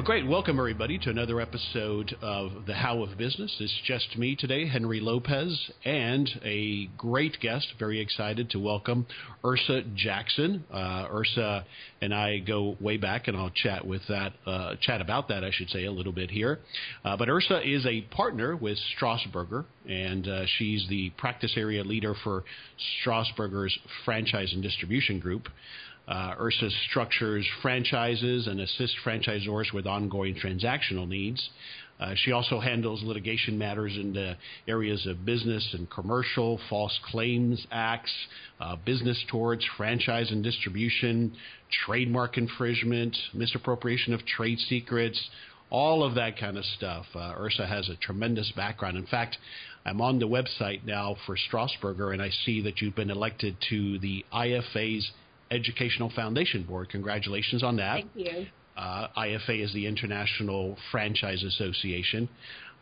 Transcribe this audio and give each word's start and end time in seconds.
Well, 0.00 0.06
great. 0.06 0.26
Welcome, 0.26 0.58
everybody, 0.58 0.96
to 0.96 1.10
another 1.10 1.42
episode 1.42 2.16
of 2.22 2.64
The 2.66 2.72
How 2.72 3.02
of 3.02 3.18
Business. 3.18 3.54
It's 3.60 3.82
just 3.84 4.16
me 4.16 4.34
today, 4.34 4.66
Henry 4.66 4.98
Lopez, 4.98 5.70
and 5.84 6.26
a 6.42 6.86
great 6.96 7.38
guest. 7.42 7.74
Very 7.78 8.00
excited 8.00 8.48
to 8.52 8.58
welcome 8.58 9.06
Earsa 9.44 9.94
Jackson. 9.94 10.64
Uh, 10.72 11.06
Earsa 11.06 11.64
and 12.00 12.14
I 12.14 12.38
go 12.38 12.78
way 12.80 12.96
back, 12.96 13.28
and 13.28 13.36
I'll 13.36 13.50
chat 13.50 13.86
with 13.86 14.00
that, 14.08 14.32
uh, 14.46 14.76
chat 14.80 15.02
about 15.02 15.28
that, 15.28 15.44
I 15.44 15.50
should 15.52 15.68
say, 15.68 15.84
a 15.84 15.92
little 15.92 16.12
bit 16.12 16.30
here. 16.30 16.60
Uh, 17.04 17.18
but 17.18 17.28
Earsa 17.28 17.62
is 17.62 17.84
a 17.84 18.00
partner 18.00 18.56
with 18.56 18.78
Strasburger, 18.98 19.66
and 19.86 20.26
uh, 20.26 20.46
she's 20.56 20.86
the 20.88 21.10
practice 21.18 21.52
area 21.58 21.84
leader 21.84 22.14
for 22.24 22.44
Strasburger's 23.04 23.78
franchise 24.06 24.50
and 24.54 24.62
distribution 24.62 25.18
group. 25.18 25.50
Uh, 26.10 26.34
Earsa 26.40 26.68
structures 26.90 27.46
franchises 27.62 28.48
and 28.48 28.60
assists 28.60 28.96
franchisors 29.04 29.72
with 29.72 29.86
ongoing 29.86 30.34
transactional 30.34 31.06
needs. 31.06 31.50
Uh, 32.00 32.14
she 32.16 32.32
also 32.32 32.58
handles 32.58 33.00
litigation 33.04 33.56
matters 33.56 33.94
in 33.94 34.12
the 34.12 34.34
areas 34.66 35.06
of 35.06 35.24
business 35.24 35.72
and 35.72 35.88
commercial, 35.88 36.58
false 36.68 36.98
claims 37.12 37.64
acts, 37.70 38.12
uh, 38.58 38.74
business 38.84 39.22
torts, 39.30 39.64
franchise 39.76 40.32
and 40.32 40.42
distribution, 40.42 41.32
trademark 41.86 42.38
infringement, 42.38 43.16
misappropriation 43.32 44.12
of 44.12 44.26
trade 44.26 44.58
secrets, 44.58 45.30
all 45.70 46.02
of 46.02 46.16
that 46.16 46.36
kind 46.38 46.58
of 46.58 46.64
stuff. 46.64 47.06
Uh, 47.14 47.34
Earsa 47.38 47.68
has 47.68 47.88
a 47.88 47.96
tremendous 47.96 48.50
background. 48.56 48.96
In 48.96 49.06
fact, 49.06 49.38
I'm 49.86 50.00
on 50.00 50.18
the 50.18 50.26
website 50.26 50.84
now 50.84 51.16
for 51.24 51.36
Strasburger, 51.36 52.12
and 52.12 52.20
I 52.20 52.30
see 52.30 52.62
that 52.62 52.80
you've 52.80 52.96
been 52.96 53.10
elected 53.10 53.56
to 53.68 53.98
the 54.00 54.24
IFA's 54.32 55.08
Educational 55.50 56.10
Foundation 56.10 56.62
Board. 56.64 56.88
Congratulations 56.90 57.62
on 57.62 57.76
that. 57.76 57.94
Thank 57.96 58.10
you. 58.14 58.46
Uh, 58.76 59.08
IFA 59.16 59.64
is 59.64 59.72
the 59.74 59.86
International 59.86 60.76
Franchise 60.90 61.42
Association. 61.42 62.28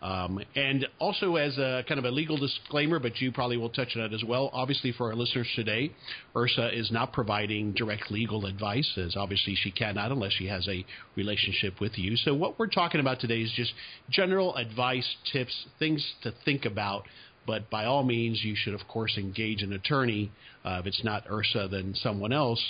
Um, 0.00 0.38
and 0.54 0.86
also, 1.00 1.36
as 1.36 1.58
a 1.58 1.82
kind 1.88 1.98
of 1.98 2.04
a 2.04 2.10
legal 2.10 2.36
disclaimer, 2.36 3.00
but 3.00 3.20
you 3.20 3.32
probably 3.32 3.56
will 3.56 3.70
touch 3.70 3.96
on 3.96 4.02
it 4.02 4.12
as 4.12 4.22
well. 4.22 4.48
Obviously, 4.52 4.92
for 4.92 5.08
our 5.08 5.16
listeners 5.16 5.48
today, 5.56 5.90
Earsa 6.36 6.72
is 6.72 6.92
not 6.92 7.12
providing 7.12 7.72
direct 7.72 8.10
legal 8.10 8.46
advice, 8.46 8.88
as 8.96 9.16
obviously 9.16 9.56
she 9.56 9.72
cannot 9.72 10.12
unless 10.12 10.32
she 10.32 10.46
has 10.46 10.68
a 10.68 10.84
relationship 11.16 11.80
with 11.80 11.98
you. 11.98 12.16
So, 12.16 12.32
what 12.32 12.58
we're 12.60 12.68
talking 12.68 13.00
about 13.00 13.18
today 13.18 13.40
is 13.40 13.52
just 13.56 13.72
general 14.08 14.54
advice, 14.54 15.16
tips, 15.32 15.66
things 15.80 16.06
to 16.22 16.32
think 16.44 16.64
about 16.64 17.04
but 17.48 17.70
by 17.70 17.86
all 17.86 18.04
means, 18.04 18.44
you 18.44 18.54
should, 18.54 18.74
of 18.74 18.86
course, 18.86 19.16
engage 19.16 19.62
an 19.62 19.72
attorney. 19.72 20.30
Uh, 20.66 20.80
if 20.80 20.86
it's 20.86 21.02
not 21.02 21.26
Earsa, 21.26 21.68
then 21.70 21.94
someone 21.94 22.30
else 22.30 22.62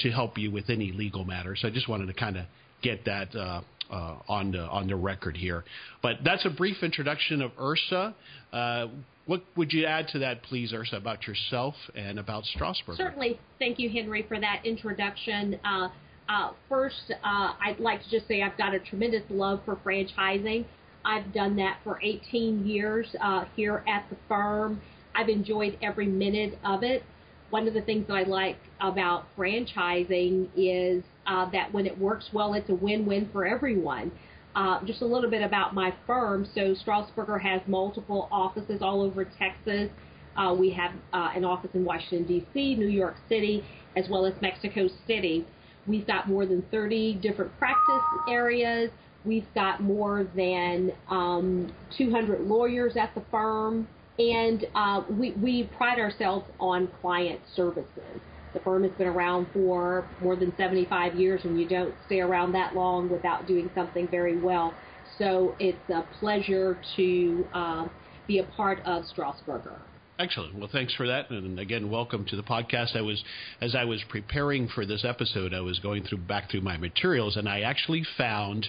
to 0.00 0.10
help 0.10 0.36
you 0.36 0.50
with 0.50 0.68
any 0.68 0.90
legal 0.90 1.24
matter. 1.24 1.54
So 1.54 1.68
I 1.68 1.70
just 1.70 1.88
wanted 1.88 2.06
to 2.06 2.14
kind 2.14 2.36
of 2.36 2.46
get 2.82 3.04
that 3.04 3.34
uh, 3.36 3.60
uh, 3.92 4.16
on 4.28 4.50
the 4.50 4.62
on 4.62 4.88
the 4.88 4.96
record 4.96 5.36
here. 5.36 5.62
But 6.02 6.16
that's 6.24 6.44
a 6.44 6.50
brief 6.50 6.82
introduction 6.82 7.42
of 7.42 7.52
Earsa. 7.52 8.12
Uh, 8.52 8.88
what 9.26 9.42
would 9.56 9.72
you 9.72 9.86
add 9.86 10.08
to 10.08 10.18
that, 10.18 10.42
please, 10.42 10.72
Earsa, 10.72 10.94
about 10.94 11.28
yourself 11.28 11.76
and 11.94 12.18
about 12.18 12.42
Strasburger? 12.56 12.96
Certainly. 12.96 13.38
Thank 13.60 13.78
you, 13.78 13.88
Henry, 13.88 14.24
for 14.26 14.40
that 14.40 14.62
introduction. 14.64 15.60
Uh, 15.64 15.88
uh, 16.28 16.50
first, 16.68 17.12
I'd 17.22 17.78
like 17.78 18.02
to 18.02 18.10
just 18.10 18.26
say 18.26 18.42
I've 18.42 18.58
got 18.58 18.74
a 18.74 18.80
tremendous 18.80 19.22
love 19.30 19.60
for 19.64 19.76
franchising. 19.76 20.64
I've 21.04 21.32
done 21.32 21.56
that 21.56 21.78
for 21.84 22.00
18 22.02 22.66
years 22.66 23.14
uh, 23.20 23.44
here 23.56 23.84
at 23.86 24.08
the 24.10 24.16
firm. 24.28 24.80
I've 25.14 25.28
enjoyed 25.28 25.78
every 25.82 26.06
minute 26.06 26.58
of 26.64 26.82
it. 26.82 27.02
One 27.50 27.68
of 27.68 27.74
the 27.74 27.82
things 27.82 28.06
that 28.08 28.14
I 28.14 28.22
like 28.22 28.56
about 28.80 29.26
franchising 29.36 30.48
is 30.56 31.04
uh, 31.26 31.50
that 31.50 31.72
when 31.72 31.86
it 31.86 31.96
works 31.98 32.30
well, 32.32 32.54
it's 32.54 32.68
a 32.70 32.74
win-win 32.74 33.28
for 33.32 33.46
everyone. 33.46 34.10
Uh, 34.56 34.84
just 34.84 35.02
a 35.02 35.06
little 35.06 35.30
bit 35.30 35.42
about 35.42 35.74
my 35.74 35.92
firm. 36.06 36.46
So 36.54 36.74
Strasburger 36.74 37.40
has 37.40 37.60
multiple 37.66 38.28
offices 38.30 38.82
all 38.82 39.02
over 39.02 39.24
Texas. 39.24 39.90
Uh, 40.36 40.54
we 40.58 40.70
have 40.70 40.92
uh, 41.12 41.30
an 41.34 41.44
office 41.44 41.70
in 41.74 41.84
Washington, 41.84 42.26
D.C., 42.26 42.76
New 42.76 42.88
York 42.88 43.14
City, 43.28 43.64
as 43.96 44.08
well 44.08 44.26
as 44.26 44.34
Mexico 44.40 44.88
City. 45.06 45.46
We've 45.86 46.06
got 46.06 46.28
more 46.28 46.46
than 46.46 46.62
30 46.70 47.14
different 47.14 47.56
practice 47.58 48.02
areas. 48.28 48.90
We've 49.24 49.46
got 49.54 49.82
more 49.82 50.26
than 50.36 50.92
um, 51.08 51.72
200 51.96 52.42
lawyers 52.42 52.96
at 52.96 53.14
the 53.14 53.22
firm, 53.30 53.88
and 54.18 54.66
uh, 54.74 55.02
we, 55.10 55.32
we 55.32 55.64
pride 55.76 55.98
ourselves 55.98 56.46
on 56.60 56.88
client 57.00 57.40
services. 57.56 58.20
The 58.52 58.60
firm 58.60 58.84
has 58.84 58.92
been 58.92 59.08
around 59.08 59.48
for 59.52 60.06
more 60.20 60.36
than 60.36 60.54
75 60.56 61.14
years, 61.14 61.40
and 61.44 61.58
you 61.58 61.66
don't 61.66 61.94
stay 62.06 62.20
around 62.20 62.52
that 62.52 62.74
long 62.74 63.10
without 63.10 63.46
doing 63.46 63.70
something 63.74 64.06
very 64.08 64.38
well. 64.38 64.74
So 65.18 65.56
it's 65.58 65.90
a 65.90 66.02
pleasure 66.20 66.78
to 66.96 67.46
uh, 67.52 67.88
be 68.26 68.38
a 68.38 68.44
part 68.44 68.78
of 68.84 69.04
Strasburger. 69.04 69.78
Excellent. 70.16 70.54
Well, 70.54 70.68
thanks 70.70 70.94
for 70.94 71.08
that, 71.08 71.30
and 71.30 71.58
again, 71.58 71.90
welcome 71.90 72.24
to 72.26 72.36
the 72.36 72.42
podcast. 72.44 72.94
I 72.94 73.00
was, 73.00 73.24
as 73.60 73.74
I 73.74 73.82
was 73.82 74.00
preparing 74.08 74.68
for 74.68 74.86
this 74.86 75.04
episode, 75.04 75.52
I 75.52 75.60
was 75.60 75.80
going 75.80 76.04
through 76.04 76.18
back 76.18 76.52
through 76.52 76.60
my 76.60 76.76
materials, 76.76 77.36
and 77.36 77.48
I 77.48 77.62
actually 77.62 78.04
found 78.16 78.68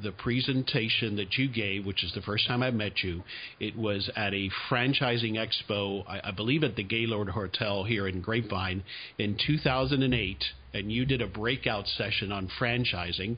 the 0.00 0.12
presentation 0.12 1.16
that 1.16 1.36
you 1.36 1.48
gave, 1.48 1.84
which 1.84 2.04
is 2.04 2.12
the 2.14 2.22
first 2.22 2.46
time 2.46 2.62
I 2.62 2.70
met 2.70 3.02
you. 3.02 3.24
It 3.58 3.76
was 3.76 4.08
at 4.14 4.34
a 4.34 4.50
franchising 4.70 5.34
expo, 5.34 6.08
I, 6.08 6.28
I 6.28 6.30
believe 6.30 6.62
at 6.62 6.76
the 6.76 6.84
Gaylord 6.84 7.30
Hotel 7.30 7.82
here 7.82 8.06
in 8.06 8.20
Grapevine 8.20 8.84
in 9.18 9.36
2008, 9.44 10.44
and 10.74 10.92
you 10.92 11.04
did 11.06 11.20
a 11.20 11.26
breakout 11.26 11.88
session 11.88 12.30
on 12.30 12.48
franchising. 12.60 13.36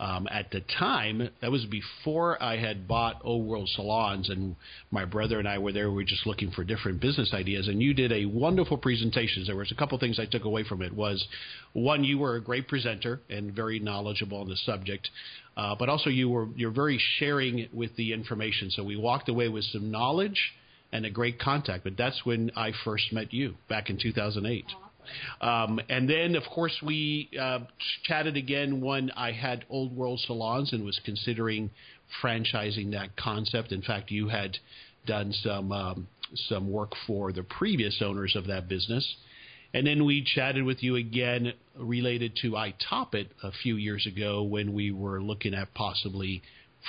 Um, 0.00 0.26
at 0.30 0.50
the 0.50 0.62
time, 0.78 1.28
that 1.42 1.50
was 1.50 1.66
before 1.66 2.42
I 2.42 2.56
had 2.56 2.88
bought 2.88 3.20
Old 3.22 3.46
World 3.46 3.68
Salons, 3.68 4.30
and 4.30 4.56
my 4.90 5.04
brother 5.04 5.38
and 5.38 5.46
I 5.46 5.58
were 5.58 5.72
there. 5.72 5.90
We 5.90 5.96
were 5.96 6.04
just 6.04 6.26
looking 6.26 6.50
for 6.52 6.64
different 6.64 7.02
business 7.02 7.34
ideas, 7.34 7.68
and 7.68 7.82
you 7.82 7.92
did 7.92 8.10
a 8.10 8.24
wonderful 8.24 8.78
presentation. 8.78 9.44
There 9.46 9.56
was 9.56 9.70
a 9.70 9.74
couple 9.74 9.98
things 9.98 10.18
I 10.18 10.24
took 10.24 10.44
away 10.46 10.64
from 10.64 10.80
it. 10.80 10.94
Was 10.94 11.22
one, 11.74 12.02
you 12.02 12.16
were 12.16 12.36
a 12.36 12.40
great 12.40 12.66
presenter 12.66 13.20
and 13.28 13.54
very 13.54 13.78
knowledgeable 13.78 14.40
on 14.40 14.48
the 14.48 14.56
subject, 14.56 15.10
uh, 15.58 15.74
but 15.78 15.90
also 15.90 16.08
you 16.08 16.30
were 16.30 16.48
you're 16.56 16.70
very 16.70 16.98
sharing 17.18 17.68
with 17.70 17.94
the 17.96 18.14
information. 18.14 18.70
So 18.70 18.82
we 18.82 18.96
walked 18.96 19.28
away 19.28 19.48
with 19.48 19.64
some 19.64 19.90
knowledge 19.90 20.54
and 20.92 21.04
a 21.04 21.10
great 21.10 21.38
contact. 21.38 21.84
But 21.84 21.98
that's 21.98 22.24
when 22.24 22.50
I 22.56 22.72
first 22.86 23.12
met 23.12 23.34
you 23.34 23.56
back 23.68 23.90
in 23.90 23.98
2008. 24.00 24.64
Um, 25.40 25.80
and 25.88 26.08
then, 26.08 26.34
of 26.34 26.44
course, 26.44 26.76
we 26.84 27.30
uh, 27.40 27.60
chatted 28.04 28.36
again 28.36 28.80
when 28.80 29.10
I 29.12 29.32
had 29.32 29.64
Old 29.68 29.96
World 29.96 30.20
Salons 30.26 30.72
and 30.72 30.84
was 30.84 31.00
considering 31.04 31.70
franchising 32.22 32.92
that 32.92 33.16
concept. 33.16 33.72
In 33.72 33.82
fact, 33.82 34.10
you 34.10 34.28
had 34.28 34.56
done 35.06 35.32
some 35.32 35.72
um, 35.72 36.08
some 36.48 36.70
work 36.70 36.92
for 37.06 37.32
the 37.32 37.42
previous 37.42 38.00
owners 38.04 38.36
of 38.36 38.46
that 38.46 38.68
business. 38.68 39.16
And 39.72 39.86
then 39.86 40.04
we 40.04 40.24
chatted 40.24 40.64
with 40.64 40.82
you 40.82 40.96
again 40.96 41.52
related 41.76 42.36
to 42.42 42.52
iTopit 42.52 43.28
a 43.42 43.52
few 43.52 43.76
years 43.76 44.06
ago 44.06 44.42
when 44.42 44.72
we 44.74 44.90
were 44.90 45.22
looking 45.22 45.54
at 45.54 45.72
possibly 45.74 46.42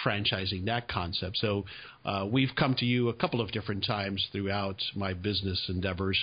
franchising 0.04 0.66
that 0.66 0.88
concept. 0.88 1.38
So 1.38 1.66
uh, 2.06 2.26
we've 2.32 2.56
come 2.56 2.76
to 2.76 2.86
you 2.86 3.10
a 3.10 3.14
couple 3.14 3.42
of 3.42 3.52
different 3.52 3.86
times 3.86 4.28
throughout 4.32 4.82
my 4.96 5.14
business 5.14 5.64
endeavors 5.70 6.18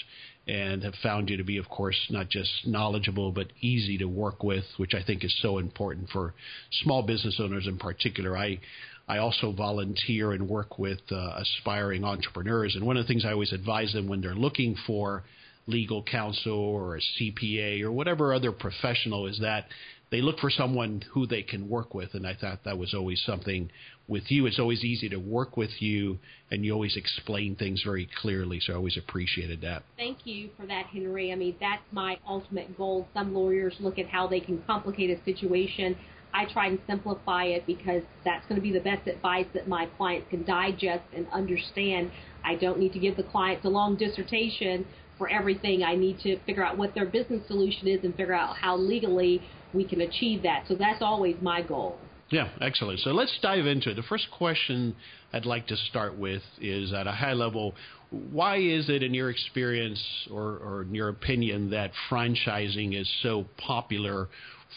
and 0.48 0.82
have 0.82 0.94
found 1.02 1.28
you 1.28 1.36
to 1.36 1.44
be, 1.44 1.58
of 1.58 1.68
course, 1.68 1.98
not 2.08 2.30
just 2.30 2.50
knowledgeable, 2.66 3.30
but 3.30 3.48
easy 3.60 3.98
to 3.98 4.06
work 4.06 4.42
with, 4.42 4.64
which 4.78 4.94
I 4.94 5.02
think 5.02 5.22
is 5.22 5.36
so 5.42 5.58
important 5.58 6.08
for 6.08 6.34
small 6.82 7.02
business 7.02 7.38
owners 7.38 7.66
in 7.66 7.76
particular. 7.76 8.36
I, 8.36 8.58
I 9.06 9.18
also 9.18 9.52
volunteer 9.52 10.32
and 10.32 10.48
work 10.48 10.78
with 10.78 11.00
uh, 11.12 11.34
aspiring 11.36 12.02
entrepreneurs. 12.02 12.76
And 12.76 12.86
one 12.86 12.96
of 12.96 13.04
the 13.04 13.08
things 13.08 13.26
I 13.26 13.32
always 13.32 13.52
advise 13.52 13.92
them 13.92 14.08
when 14.08 14.22
they're 14.22 14.34
looking 14.34 14.74
for 14.86 15.22
legal 15.66 16.02
counsel 16.02 16.58
or 16.58 16.96
a 16.96 17.00
CPA 17.00 17.82
or 17.82 17.92
whatever 17.92 18.32
other 18.32 18.50
professional 18.50 19.26
is 19.26 19.38
that 19.40 19.66
they 20.10 20.22
look 20.22 20.38
for 20.38 20.48
someone 20.48 21.04
who 21.12 21.26
they 21.26 21.42
can 21.42 21.68
work 21.68 21.94
with. 21.94 22.14
And 22.14 22.26
I 22.26 22.34
thought 22.34 22.64
that 22.64 22.78
was 22.78 22.94
always 22.94 23.22
something 23.26 23.70
with 24.08 24.30
you. 24.30 24.46
It's 24.46 24.58
always 24.58 24.82
easy 24.82 25.08
to 25.10 25.18
work 25.18 25.56
with 25.56 25.80
you, 25.80 26.18
and 26.50 26.64
you 26.64 26.72
always 26.72 26.96
explain 26.96 27.54
things 27.54 27.82
very 27.84 28.08
clearly. 28.20 28.58
So 28.58 28.72
I 28.72 28.76
always 28.76 28.96
appreciated 28.96 29.60
that. 29.60 29.82
Thank 29.96 30.26
you 30.26 30.48
for 30.56 30.66
that, 30.66 30.86
Henry. 30.86 31.30
I 31.30 31.36
mean, 31.36 31.54
that's 31.60 31.82
my 31.92 32.18
ultimate 32.26 32.76
goal. 32.76 33.06
Some 33.14 33.34
lawyers 33.34 33.74
look 33.80 33.98
at 33.98 34.08
how 34.08 34.26
they 34.26 34.40
can 34.40 34.62
complicate 34.66 35.10
a 35.10 35.22
situation. 35.24 35.96
I 36.32 36.46
try 36.46 36.66
and 36.68 36.78
simplify 36.86 37.44
it 37.44 37.66
because 37.66 38.02
that's 38.24 38.46
going 38.46 38.56
to 38.56 38.62
be 38.62 38.72
the 38.72 38.80
best 38.80 39.06
advice 39.06 39.46
that 39.54 39.68
my 39.68 39.86
clients 39.96 40.28
can 40.30 40.44
digest 40.44 41.04
and 41.14 41.26
understand. 41.32 42.10
I 42.44 42.54
don't 42.54 42.78
need 42.78 42.92
to 42.94 42.98
give 42.98 43.16
the 43.16 43.22
clients 43.22 43.64
a 43.64 43.68
long 43.68 43.96
dissertation 43.96 44.86
for 45.16 45.28
everything. 45.28 45.82
I 45.82 45.96
need 45.96 46.20
to 46.20 46.38
figure 46.40 46.64
out 46.64 46.78
what 46.78 46.94
their 46.94 47.06
business 47.06 47.46
solution 47.46 47.88
is 47.88 48.04
and 48.04 48.14
figure 48.14 48.34
out 48.34 48.56
how 48.56 48.76
legally 48.76 49.42
we 49.74 49.84
can 49.84 50.02
achieve 50.02 50.42
that. 50.42 50.64
So 50.68 50.74
that's 50.74 51.02
always 51.02 51.36
my 51.42 51.62
goal. 51.62 51.98
Yeah, 52.30 52.48
excellent. 52.60 53.00
So 53.00 53.10
let's 53.10 53.36
dive 53.40 53.66
into 53.66 53.90
it. 53.90 53.94
The 53.94 54.02
first 54.02 54.28
question 54.30 54.94
I'd 55.32 55.46
like 55.46 55.66
to 55.68 55.76
start 55.76 56.18
with 56.18 56.42
is 56.60 56.92
at 56.92 57.06
a 57.06 57.12
high 57.12 57.32
level, 57.32 57.74
why 58.10 58.58
is 58.58 58.88
it 58.90 59.02
in 59.02 59.14
your 59.14 59.30
experience 59.30 60.02
or, 60.30 60.58
or 60.58 60.82
in 60.82 60.94
your 60.94 61.08
opinion 61.08 61.70
that 61.70 61.90
franchising 62.10 62.98
is 62.98 63.10
so 63.22 63.46
popular 63.56 64.28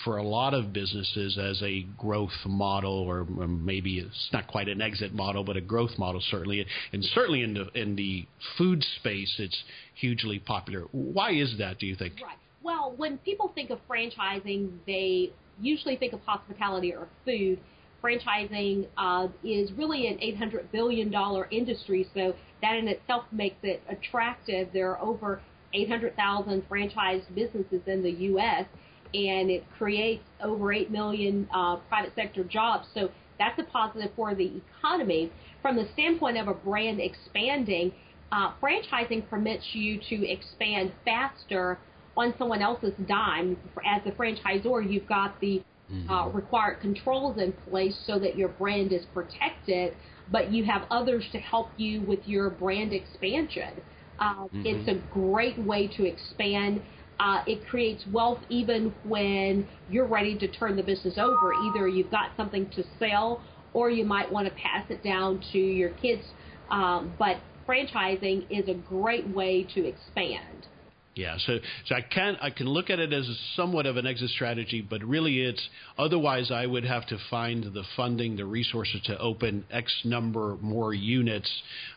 for 0.06 0.18
a 0.18 0.24
lot 0.24 0.54
of 0.54 0.72
businesses 0.72 1.38
as 1.38 1.62
a 1.62 1.86
growth 1.98 2.30
model, 2.46 2.94
or 2.94 3.26
maybe 3.26 4.00
it's 4.00 4.30
not 4.32 4.48
quite 4.48 4.70
an 4.70 4.82
exit 4.82 5.14
model, 5.14 5.44
but 5.44 5.58
a 5.58 5.62
growth 5.62 5.98
model 5.98 6.22
certainly, 6.32 6.66
and 6.94 7.04
certainly 7.04 7.44
in 7.44 7.54
the 7.54 7.68
in 7.80 7.96
the 7.96 8.26
food 8.58 8.84
space, 9.00 9.36
it's 9.38 9.64
hugely 9.96 10.40
popular. 10.40 10.86
Why 10.92 11.32
is 11.34 11.56
that? 11.60 11.80
Do 11.80 11.86
you 11.86 11.96
think? 11.96 12.14
Right. 12.24 12.38
Well, 12.64 12.94
when 12.96 13.18
people 13.20 13.52
think 13.54 13.70
of 13.70 13.80
franchising, 13.90 14.70
they 14.88 15.32
usually 15.62 15.96
think 15.96 16.14
of 16.14 16.22
hospitality 16.22 16.94
or 16.94 17.08
food. 17.26 17.60
Franchising 18.04 18.88
uh, 18.98 19.28
is 19.44 19.72
really 19.74 20.08
an 20.08 20.18
$800 20.18 20.72
billion 20.72 21.14
industry, 21.52 22.08
so 22.16 22.34
that 22.62 22.76
in 22.76 22.88
itself 22.88 23.26
makes 23.32 23.58
it 23.62 23.82
attractive. 23.88 24.70
There 24.74 24.90
are 24.96 25.02
over 25.02 25.42
800,000 25.74 26.68
franchised 26.68 27.34
businesses 27.36 27.82
in 27.86 28.02
the 28.02 28.12
U.S., 28.12 28.66
and 29.14 29.52
it 29.52 29.64
creates 29.78 30.24
over 30.42 30.72
8 30.72 30.90
million 30.90 31.48
uh, 31.54 31.76
private 31.90 32.14
sector 32.16 32.44
jobs. 32.44 32.88
So 32.94 33.10
that's 33.38 33.60
a 33.60 33.64
positive 33.64 34.12
for 34.16 34.34
the 34.34 34.62
economy. 34.80 35.32
From 35.62 35.76
the 35.76 35.88
standpoint 35.94 36.38
of 36.38 36.48
a 36.48 36.54
brand 36.54 37.00
expanding, 37.00 37.92
uh, 38.32 38.54
franchising 38.62 39.28
permits 39.30 39.66
you 39.74 40.00
to 40.10 40.28
expand 40.30 40.94
faster 41.04 41.78
on 42.18 42.34
someone 42.38 42.62
else's 42.62 42.94
dime. 43.08 43.58
As 43.86 44.02
a 44.06 44.12
franchisor, 44.12 44.90
you've 44.90 45.08
got 45.08 45.40
the 45.40 45.62
mm-hmm. 45.92 46.10
uh, 46.10 46.28
required 46.30 46.80
controls 46.82 47.38
in 47.38 47.54
place 47.70 47.98
so 48.06 48.20
that 48.20 48.38
your 48.38 48.50
brand 48.50 48.92
is 48.92 49.06
protected, 49.14 49.96
but 50.32 50.52
you 50.52 50.64
have 50.66 50.84
others 50.92 51.26
to 51.32 51.40
help 51.40 51.70
you 51.78 52.02
with 52.02 52.20
your 52.26 52.50
brand 52.50 52.94
expansion. 52.94 53.82
Uh, 54.20 54.44
mm-hmm. 54.46 54.64
It's 54.66 54.88
a 54.88 55.02
great 55.14 55.58
way 55.60 55.88
to 55.98 56.06
expand. 56.06 56.82
Uh, 57.20 57.44
it 57.46 57.68
creates 57.68 58.04
wealth 58.12 58.40
even 58.50 58.94
when 59.04 59.68
you're 59.90 60.08
ready 60.08 60.38
to 60.38 60.48
turn 60.48 60.76
the 60.76 60.84
business 60.84 61.16
over. 61.18 61.54
Either 61.54 61.88
you've 61.88 62.12
got 62.12 62.32
something 62.36 62.70
to 62.72 62.84
sell 62.98 63.42
or 63.74 63.90
you 63.90 64.04
might 64.04 64.32
want 64.32 64.48
to 64.48 64.54
pass 64.54 64.86
it 64.90 65.04
down 65.04 65.44
to 65.52 65.58
your 65.58 65.92
kids. 65.92 66.24
Um, 66.70 67.14
but 67.20 67.38
franchising 67.68 68.46
is 68.50 68.68
a 68.68 68.74
great 68.74 69.28
way 69.28 69.64
to 69.76 69.86
expand. 69.86 70.68
Yeah, 71.14 71.38
so 71.46 71.58
so 71.88 71.96
I 71.96 72.02
can 72.02 72.38
I 72.42 72.52
can 72.52 72.68
look 72.68 72.90
at 72.90 73.00
it 73.00 73.12
as 73.12 73.30
somewhat 73.58 73.86
of 73.86 73.98
an 73.98 74.08
exit 74.08 74.30
strategy, 74.30 74.82
but 74.82 75.04
really 75.04 75.42
it's 75.42 75.62
otherwise 75.98 76.52
I 76.52 76.66
would 76.66 76.86
have 76.86 77.06
to 77.08 77.18
find 77.30 77.66
the 77.66 77.84
funding, 77.98 78.38
the 78.38 78.46
resources 78.46 79.02
to 79.06 79.20
open 79.20 79.66
X 79.70 79.94
number 80.06 80.58
more 80.62 80.94
units 80.94 81.52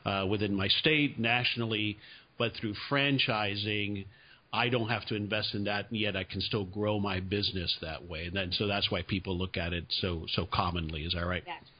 uh, 0.05 0.27
within 0.29 0.55
my 0.55 0.67
state, 0.67 1.19
nationally, 1.19 1.97
but 2.39 2.53
through 2.61 2.75
franchising. 2.91 4.07
I 4.53 4.69
don't 4.69 4.89
have 4.89 5.05
to 5.07 5.17
invest 5.17 5.55
in 5.55 5.65
that, 5.65 5.91
and 5.91 5.99
yet 5.99 6.17
I 6.17 6.23
can 6.23 6.41
still 6.41 6.65
grow 6.65 7.01
my 7.01 7.19
business 7.19 7.77
that 7.83 8.09
way. 8.09 8.27
And 8.27 8.37
then, 8.37 8.53
so 8.53 8.69
that's 8.69 8.89
why 8.89 9.03
people 9.03 9.37
look 9.37 9.57
at 9.57 9.73
it 9.73 9.85
so 10.01 10.27
so 10.33 10.47
commonly. 10.53 11.03
Is 11.03 11.15
that 11.15 11.27
right? 11.27 11.43
That's. 11.45 11.71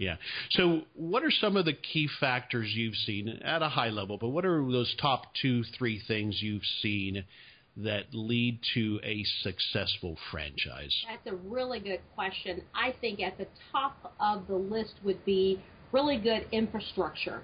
Yeah. 0.00 0.16
So, 0.52 0.80
what 0.94 1.22
are 1.24 1.30
some 1.30 1.58
of 1.58 1.66
the 1.66 1.74
key 1.74 2.08
factors 2.20 2.72
you've 2.74 2.96
seen 2.96 3.28
at 3.28 3.60
a 3.60 3.68
high 3.68 3.90
level? 3.90 4.16
But 4.16 4.30
what 4.30 4.46
are 4.46 4.62
those 4.62 4.94
top 4.98 5.26
two, 5.42 5.62
three 5.76 6.00
things 6.08 6.40
you've 6.40 6.64
seen 6.80 7.22
that 7.76 8.04
lead 8.14 8.60
to 8.72 8.98
a 9.04 9.22
successful 9.42 10.16
franchise? 10.30 10.94
That's 11.06 11.26
a 11.26 11.36
really 11.36 11.80
good 11.80 12.00
question. 12.14 12.62
I 12.74 12.94
think 13.02 13.20
at 13.20 13.36
the 13.36 13.46
top 13.70 14.14
of 14.18 14.48
the 14.48 14.56
list 14.56 14.94
would 15.04 15.22
be 15.26 15.62
really 15.92 16.16
good 16.16 16.46
infrastructure. 16.50 17.42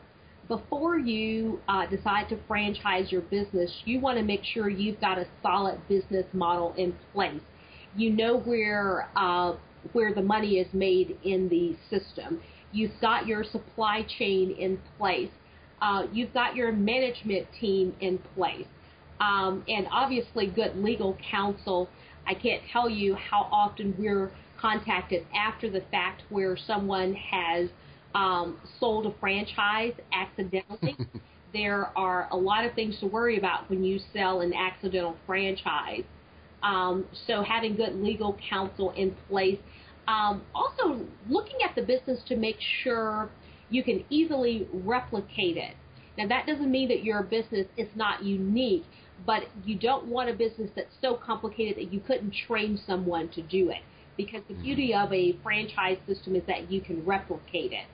Before 0.49 0.99
you 0.99 1.61
uh, 1.69 1.85
decide 1.85 2.31
to 2.31 2.39
franchise 2.49 3.13
your 3.13 3.21
business, 3.21 3.71
you 3.85 4.01
want 4.01 4.17
to 4.17 4.25
make 4.25 4.45
sure 4.45 4.71
you've 4.71 5.01
got 5.03 5.19
a 5.19 5.27
solid 5.43 5.79
business 5.89 6.25
model 6.33 6.73
in 6.79 6.95
place. 7.13 7.43
You 7.95 8.15
know 8.15 8.39
where 8.39 9.11
uh, 9.15 9.57
where 9.93 10.15
the 10.15 10.23
money 10.23 10.59
is 10.59 10.73
made 10.73 11.17
in 11.25 11.49
the 11.49 11.77
system. 11.91 12.41
You've 12.73 12.99
got 13.01 13.27
your 13.27 13.45
supply 13.45 14.07
chain 14.19 14.51
in 14.59 14.79
place. 14.99 15.31
Uh, 15.81 16.07
you've 16.13 16.33
got 16.33 16.57
your 16.57 16.73
management 16.73 17.47
team 17.61 17.95
in 18.01 18.19
place. 18.35 18.67
Um, 19.21 19.65
and 19.69 19.87
obviously, 19.91 20.47
good 20.47 20.77
legal 20.77 21.17
counsel. 21.31 21.89
I 22.27 22.35
can't 22.35 22.63
tell 22.73 22.89
you 22.89 23.15
how 23.15 23.49
often 23.51 23.95
we're 23.99 24.31
contacted 24.61 25.27
after 25.35 25.71
the 25.71 25.83
fact 25.91 26.23
where 26.29 26.57
someone 26.57 27.15
has 27.15 27.69
um, 28.15 28.59
sold 28.81 29.07
a 29.07 29.15
franchise 29.21 29.93
accidentally. 30.13 30.97
there 31.53 31.91
are 31.97 32.29
a 32.31 32.37
lot 32.37 32.65
of 32.65 32.75
things 32.75 32.99
to 33.01 33.07
worry 33.07 33.39
about 33.39 33.69
when 33.71 33.85
you 33.85 34.01
sell 34.13 34.41
an 34.41 34.53
accidental 34.53 35.17
franchise. 35.27 36.05
Um, 36.63 37.07
so 37.27 37.43
having 37.43 37.77
good 37.77 37.95
legal 37.95 38.37
counsel 38.49 38.91
in 38.93 39.15
place. 39.29 39.59
Um, 40.09 40.43
also, 40.55 41.05
looking 41.29 41.57
at 41.69 41.75
the 41.75 41.83
business 41.83 42.21
to 42.29 42.37
make 42.37 42.59
sure 42.83 43.29
you 43.71 43.83
can 43.83 44.05
easily 44.09 44.69
replicate 44.73 45.57
it. 45.57 45.75
Now, 46.17 46.29
that 46.29 46.47
doesn't 46.47 46.71
mean 46.71 46.89
that 46.89 47.05
your 47.05 47.23
business 47.23 47.67
is 47.77 47.89
not 47.95 48.23
unique, 48.23 48.85
but 49.27 49.45
you 49.65 49.79
don't 49.79 50.07
want 50.07 50.31
a 50.31 50.33
business 50.33 50.71
that's 50.75 50.95
so 51.01 51.15
complicated 51.15 51.77
that 51.77 51.93
you 51.93 52.01
couldn't 52.01 52.35
train 52.47 52.79
someone 52.87 53.29
to 53.31 53.43
do 53.43 53.71
it. 53.71 53.83
Because 54.17 54.43
the 54.49 54.55
beauty 54.55 54.93
mm-hmm. 54.93 55.05
of 55.05 55.13
a 55.13 55.37
franchise 55.43 55.99
system 56.07 56.37
is 56.37 56.43
that 56.47 56.71
you 56.71 56.81
can 56.81 57.05
replicate 57.05 57.73
it. 57.73 57.85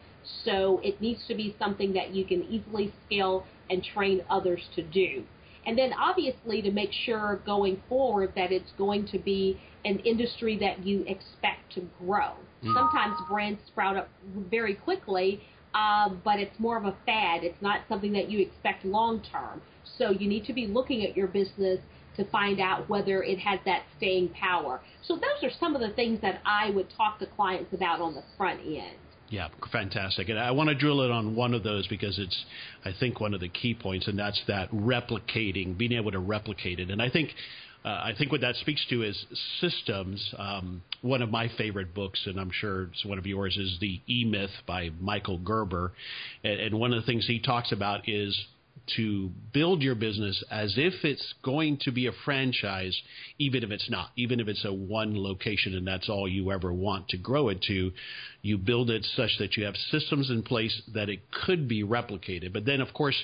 So 0.45 0.81
it 0.85 1.01
needs 1.01 1.27
to 1.29 1.35
be 1.35 1.57
something 1.59 1.93
that 1.95 2.15
you 2.15 2.25
can 2.25 2.43
easily 2.45 2.93
scale 3.07 3.45
and 3.71 3.83
train 3.83 4.23
others 4.31 4.61
to 4.77 4.83
do. 4.83 5.25
And 5.67 5.79
then 5.79 5.93
obviously 5.93 6.63
to 6.63 6.71
make 6.71 6.93
sure 6.93 7.41
going 7.47 7.83
forward 7.89 8.33
that 8.37 8.53
it's 8.53 8.73
going 8.77 9.07
to 9.09 9.19
be 9.19 9.61
an 9.85 9.99
industry 10.01 10.59
that 10.59 10.85
you 10.87 11.03
expect 11.07 11.73
to 11.75 11.83
grow. 11.99 12.33
Mm. 12.63 12.75
Sometimes 12.75 13.17
brands 13.29 13.61
sprout 13.67 13.97
up 13.97 14.09
very 14.51 14.75
quickly, 14.75 15.43
uh, 15.75 16.11
but 16.25 16.39
it's 16.39 16.59
more 16.59 16.77
of 16.77 16.85
a 16.85 16.97
fad. 17.07 17.45
It's 17.45 17.61
not 17.61 17.81
something 17.89 18.13
that 18.13 18.31
you 18.31 18.41
expect 18.41 18.85
long 18.85 19.23
term. 19.33 19.61
So 19.99 20.11
you 20.11 20.29
need 20.29 20.45
to 20.47 20.53
be 20.53 20.67
looking 20.67 21.05
at 21.05 21.17
your 21.17 21.27
business 21.27 21.81
to 22.17 22.25
find 22.27 22.61
out 22.61 22.89
whether 22.89 23.23
it 23.23 23.39
has 23.39 23.59
that 23.65 23.83
staying 23.97 24.29
power. 24.31 24.81
So 25.03 25.15
those 25.15 25.43
are 25.43 25.51
some 25.59 25.75
of 25.75 25.81
the 25.81 25.91
things 25.95 26.21
that 26.21 26.41
I 26.45 26.71
would 26.71 26.89
talk 26.97 27.19
to 27.21 27.27
clients 27.27 27.73
about 27.73 28.01
on 28.01 28.15
the 28.15 28.23
front 28.37 28.61
end. 28.61 28.97
Yeah, 29.31 29.49
fantastic. 29.73 30.29
And 30.29 30.39
I 30.39 30.51
want 30.51 30.69
to 30.69 30.75
drill 30.75 31.03
in 31.03 31.11
on 31.11 31.35
one 31.35 31.55
of 31.55 31.63
those 31.63 31.87
because 31.87 32.19
it's, 32.19 32.45
I 32.85 32.91
think, 33.01 33.19
one 33.19 33.33
of 33.33 33.41
the 33.41 33.49
key 33.49 33.73
points, 33.75 34.07
and 34.07 34.19
that's 34.19 34.41
that 34.47 34.71
replicating, 34.73 35.77
being 35.77 35.93
able 35.93 36.11
to 36.11 36.19
replicate 36.19 36.81
it. 36.81 36.91
And 36.91 37.01
I 37.01 37.09
think, 37.09 37.31
uh, 37.85 37.89
I 37.89 38.13
think 38.17 38.31
what 38.31 38.43
that 38.43 38.57
speaks 38.57 38.85
to 38.91 39.03
is 39.03 39.27
systems. 39.61 40.35
Um, 40.39 40.83
one 41.01 41.23
of 41.23 41.31
my 41.31 41.51
favorite 41.59 41.95
books, 41.95 42.23
and 42.27 42.39
I'm 42.39 42.51
sure 42.53 42.85
it's 42.85 43.05
one 43.05 43.19
of 43.19 43.27
yours, 43.27 43.57
is 43.57 43.77
the 43.81 44.01
E 44.09 44.25
Myth 44.25 44.51
by 44.67 44.91
Michael 45.01 45.39
Gerber. 45.39 45.93
And, 46.45 46.61
and 46.61 46.79
one 46.79 46.93
of 46.93 47.01
the 47.01 47.07
things 47.07 47.27
he 47.27 47.41
talks 47.41 47.73
about 47.73 48.09
is 48.09 48.47
to 48.97 49.31
build 49.53 49.83
your 49.83 49.95
business 49.95 50.43
as 50.51 50.75
if 50.77 51.05
it's 51.05 51.35
going 51.45 51.79
to 51.83 51.93
be 51.93 52.07
a 52.07 52.13
franchise, 52.25 53.01
even 53.39 53.63
if 53.63 53.71
it's 53.71 53.89
not, 53.91 54.11
even 54.17 54.41
if 54.41 54.49
it's 54.49 54.65
a 54.65 54.73
one 54.73 55.17
location 55.17 55.75
and 55.75 55.87
that's 55.87 56.09
all 56.09 56.29
you 56.29 56.51
ever 56.51 56.73
want 56.73 57.09
to 57.09 57.17
grow 57.17 57.49
it 57.49 57.63
to. 57.63 57.93
You 58.43 58.59
build 58.59 58.91
it 58.91 59.07
such 59.17 59.39
that 59.39 59.57
you 59.57 59.65
have 59.65 59.77
systems 59.91 60.31
in 60.31 60.43
place 60.43 60.83
that 60.95 61.09
it 61.09 61.21
could 61.31 61.69
be 61.69 61.85
replicated. 61.85 62.53
But 62.53 62.65
then, 62.65 62.81
of 62.81 62.93
course, 62.93 63.17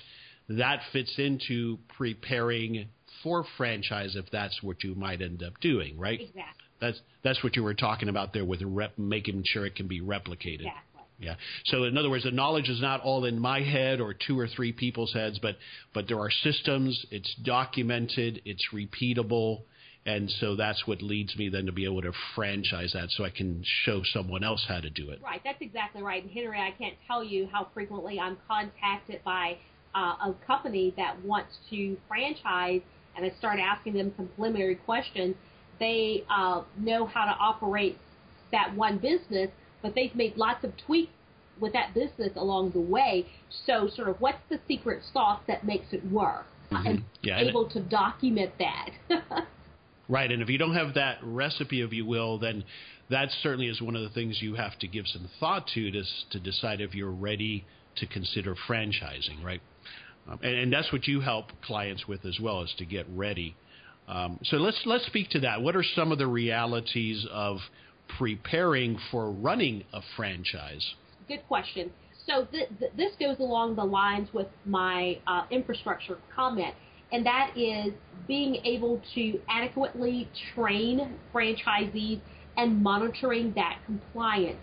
that 0.48 0.80
fits 0.92 1.14
into 1.18 1.78
preparing 1.96 2.88
for 3.22 3.44
franchise 3.56 4.16
if 4.16 4.26
that's 4.30 4.62
what 4.62 4.82
you 4.84 4.94
might 4.94 5.22
end 5.22 5.42
up 5.42 5.54
doing, 5.60 5.98
right? 5.98 6.20
Exactly. 6.20 6.64
That's 6.80 7.00
that's 7.24 7.42
what 7.42 7.56
you 7.56 7.62
were 7.62 7.74
talking 7.74 8.08
about 8.08 8.32
there 8.32 8.44
with 8.44 8.62
rep, 8.62 8.96
making 8.98 9.42
sure 9.46 9.66
it 9.66 9.74
can 9.74 9.88
be 9.88 10.00
replicated. 10.00 10.66
Exactly. 10.66 11.02
Yeah. 11.20 11.34
So 11.66 11.84
in 11.84 11.98
other 11.98 12.10
words, 12.10 12.24
the 12.24 12.30
knowledge 12.30 12.68
is 12.68 12.80
not 12.80 13.00
all 13.00 13.24
in 13.24 13.38
my 13.38 13.60
head 13.60 14.00
or 14.00 14.14
two 14.14 14.38
or 14.38 14.46
three 14.46 14.72
people's 14.72 15.12
heads, 15.12 15.38
but 15.40 15.56
but 15.92 16.06
there 16.06 16.20
are 16.20 16.30
systems. 16.30 17.04
It's 17.10 17.34
documented. 17.42 18.42
It's 18.44 18.64
repeatable. 18.72 19.62
And 20.06 20.30
so 20.40 20.56
that's 20.56 20.86
what 20.86 21.02
leads 21.02 21.36
me 21.36 21.50
then 21.50 21.66
to 21.66 21.72
be 21.72 21.84
able 21.84 22.00
to 22.00 22.12
franchise 22.34 22.92
that 22.94 23.10
so 23.10 23.24
I 23.24 23.30
can 23.30 23.62
show 23.84 24.00
someone 24.04 24.42
else 24.42 24.64
how 24.66 24.80
to 24.80 24.88
do 24.88 25.10
it. 25.10 25.20
Right, 25.22 25.42
that's 25.44 25.60
exactly 25.60 26.02
right. 26.02 26.22
And 26.22 26.32
Henry, 26.32 26.58
I 26.58 26.70
can't 26.70 26.94
tell 27.06 27.22
you 27.22 27.46
how 27.52 27.68
frequently 27.74 28.18
I'm 28.18 28.38
contacted 28.48 29.22
by 29.22 29.58
uh, 29.94 30.30
a 30.30 30.34
company 30.46 30.94
that 30.96 31.22
wants 31.22 31.58
to 31.70 31.98
franchise, 32.08 32.80
and 33.18 33.30
I 33.30 33.34
start 33.38 33.58
asking 33.58 33.94
them 33.94 34.12
some 34.16 34.28
preliminary 34.36 34.76
questions. 34.76 35.34
They 35.78 36.24
uh, 36.30 36.62
know 36.78 37.06
how 37.06 37.24
to 37.24 37.32
operate 37.38 37.98
that 38.52 38.74
one 38.74 38.98
business, 38.98 39.50
but 39.82 39.94
they've 39.94 40.14
made 40.14 40.36
lots 40.36 40.64
of 40.64 40.72
tweaks 40.86 41.12
with 41.60 41.72
that 41.72 41.92
business 41.94 42.30
along 42.36 42.70
the 42.70 42.80
way. 42.80 43.26
So, 43.66 43.88
sort 43.94 44.08
of, 44.08 44.20
what's 44.20 44.38
the 44.48 44.60
secret 44.66 45.02
sauce 45.12 45.40
that 45.48 45.66
makes 45.66 45.92
it 45.92 46.04
work? 46.10 46.46
Mm-hmm. 46.70 46.86
And 46.86 47.04
Yeah, 47.22 47.40
able 47.40 47.64
and- 47.64 47.72
to 47.74 47.80
document 47.80 48.52
that. 48.58 48.90
Right, 50.10 50.32
and 50.32 50.40
if 50.40 50.48
you 50.48 50.56
don't 50.56 50.74
have 50.74 50.94
that 50.94 51.18
recipe, 51.22 51.82
if 51.82 51.92
you 51.92 52.06
will, 52.06 52.38
then 52.38 52.64
that 53.10 53.28
certainly 53.42 53.66
is 53.66 53.82
one 53.82 53.94
of 53.94 54.00
the 54.00 54.08
things 54.08 54.40
you 54.40 54.54
have 54.54 54.78
to 54.78 54.88
give 54.88 55.06
some 55.06 55.28
thought 55.38 55.66
to 55.74 55.90
to, 55.90 56.02
to 56.30 56.40
decide 56.40 56.80
if 56.80 56.94
you're 56.94 57.10
ready 57.10 57.66
to 57.96 58.06
consider 58.06 58.54
franchising, 58.66 59.44
right? 59.44 59.60
Um, 60.28 60.38
and, 60.42 60.54
and 60.54 60.72
that's 60.72 60.92
what 60.92 61.06
you 61.06 61.20
help 61.20 61.46
clients 61.62 62.06
with 62.06 62.24
as 62.24 62.38
well, 62.40 62.62
is 62.62 62.74
to 62.78 62.84
get 62.84 63.06
ready. 63.14 63.56
Um, 64.06 64.38
so 64.44 64.56
let's 64.56 64.80
let's 64.86 65.06
speak 65.06 65.30
to 65.30 65.40
that. 65.40 65.60
What 65.60 65.76
are 65.76 65.82
some 65.82 66.12
of 66.12 66.18
the 66.18 66.26
realities 66.26 67.26
of 67.30 67.58
preparing 68.18 68.98
for 69.10 69.30
running 69.30 69.84
a 69.92 70.00
franchise? 70.16 70.94
Good 71.28 71.46
question. 71.46 71.90
So 72.26 72.46
th- 72.46 72.68
th- 72.78 72.92
this 72.96 73.12
goes 73.20 73.38
along 73.38 73.76
the 73.76 73.84
lines 73.84 74.28
with 74.32 74.48
my 74.64 75.18
uh, 75.26 75.44
infrastructure 75.50 76.18
comment, 76.34 76.74
and 77.12 77.24
that 77.26 77.52
is 77.56 77.92
being 78.26 78.56
able 78.64 79.00
to 79.14 79.40
adequately 79.48 80.28
train 80.54 81.16
franchisees 81.34 82.20
and 82.56 82.82
monitoring 82.82 83.52
that 83.54 83.78
compliance. 83.86 84.58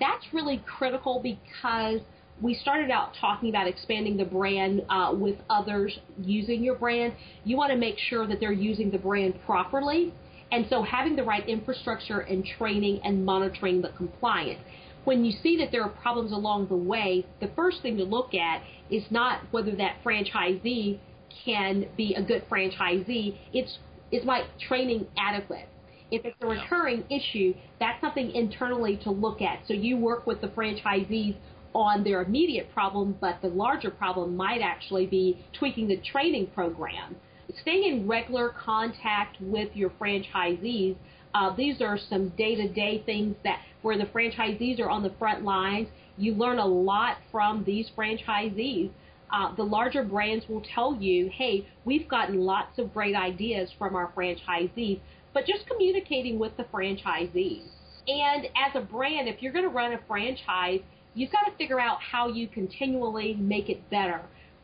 That's 0.00 0.24
really 0.32 0.62
critical 0.66 1.20
because 1.22 2.00
we 2.40 2.54
started 2.54 2.90
out 2.90 3.12
talking 3.20 3.48
about 3.48 3.66
expanding 3.66 4.16
the 4.16 4.24
brand 4.24 4.82
uh, 4.88 5.14
with 5.14 5.36
others 5.48 5.98
using 6.20 6.62
your 6.62 6.74
brand. 6.74 7.14
You 7.44 7.56
want 7.56 7.72
to 7.72 7.78
make 7.78 7.98
sure 7.98 8.26
that 8.26 8.40
they're 8.40 8.52
using 8.52 8.90
the 8.90 8.98
brand 8.98 9.34
properly. 9.46 10.12
And 10.52 10.66
so 10.68 10.82
having 10.82 11.16
the 11.16 11.24
right 11.24 11.46
infrastructure 11.48 12.20
and 12.20 12.44
training 12.44 13.00
and 13.04 13.24
monitoring 13.24 13.82
the 13.82 13.88
compliance. 13.88 14.60
When 15.04 15.24
you 15.24 15.32
see 15.42 15.56
that 15.58 15.70
there 15.72 15.82
are 15.82 15.88
problems 15.88 16.32
along 16.32 16.68
the 16.68 16.76
way, 16.76 17.26
the 17.40 17.48
first 17.56 17.80
thing 17.80 17.96
to 17.96 18.04
look 18.04 18.34
at 18.34 18.62
is 18.90 19.04
not 19.10 19.40
whether 19.50 19.74
that 19.76 19.96
franchisee 20.04 20.98
can 21.44 21.86
be 21.96 22.14
a 22.14 22.22
good 22.22 22.44
franchisee. 22.50 23.36
It's 23.52 23.78
is 24.12 24.24
my 24.24 24.44
training 24.68 25.06
adequate? 25.18 25.68
If 26.10 26.24
it's 26.24 26.36
a 26.40 26.46
recurring 26.46 27.04
issue, 27.10 27.54
that's 27.80 28.00
something 28.00 28.30
internally 28.30 28.96
to 28.98 29.10
look 29.10 29.42
at. 29.42 29.66
So 29.66 29.74
you 29.74 29.96
work 29.96 30.26
with 30.26 30.40
the 30.40 30.48
franchisees 30.48 31.34
on 31.76 32.02
their 32.02 32.22
immediate 32.22 32.72
problem, 32.72 33.16
but 33.20 33.40
the 33.42 33.48
larger 33.48 33.90
problem 33.90 34.34
might 34.34 34.62
actually 34.62 35.06
be 35.06 35.38
tweaking 35.52 35.86
the 35.86 35.98
training 35.98 36.46
program. 36.54 37.14
Staying 37.60 37.84
in 37.84 38.08
regular 38.08 38.48
contact 38.48 39.36
with 39.40 39.68
your 39.76 39.90
franchisees. 39.90 40.96
Uh, 41.34 41.54
these 41.54 41.82
are 41.82 41.98
some 41.98 42.30
day-to-day 42.30 43.02
things 43.04 43.36
that 43.44 43.60
where 43.82 43.98
the 43.98 44.06
franchisees 44.06 44.80
are 44.80 44.88
on 44.88 45.02
the 45.02 45.12
front 45.18 45.44
lines. 45.44 45.86
You 46.16 46.32
learn 46.34 46.58
a 46.58 46.66
lot 46.66 47.18
from 47.30 47.62
these 47.64 47.90
franchisees. 47.96 48.90
Uh, 49.30 49.54
the 49.54 49.62
larger 49.62 50.02
brands 50.02 50.48
will 50.48 50.62
tell 50.74 50.96
you, 50.96 51.28
hey, 51.32 51.66
we've 51.84 52.08
gotten 52.08 52.40
lots 52.40 52.78
of 52.78 52.94
great 52.94 53.14
ideas 53.14 53.70
from 53.78 53.94
our 53.94 54.10
franchisees, 54.16 54.98
but 55.34 55.44
just 55.44 55.66
communicating 55.66 56.38
with 56.38 56.56
the 56.56 56.64
franchisees. 56.64 57.68
And 58.08 58.46
as 58.46 58.74
a 58.74 58.80
brand, 58.80 59.28
if 59.28 59.42
you're 59.42 59.52
going 59.52 59.64
to 59.64 59.70
run 59.70 59.92
a 59.92 60.00
franchise, 60.08 60.80
you've 61.16 61.32
got 61.32 61.50
to 61.50 61.56
figure 61.56 61.80
out 61.80 61.98
how 62.00 62.28
you 62.28 62.46
continually 62.46 63.34
make 63.34 63.68
it 63.68 63.90
better. 63.90 64.20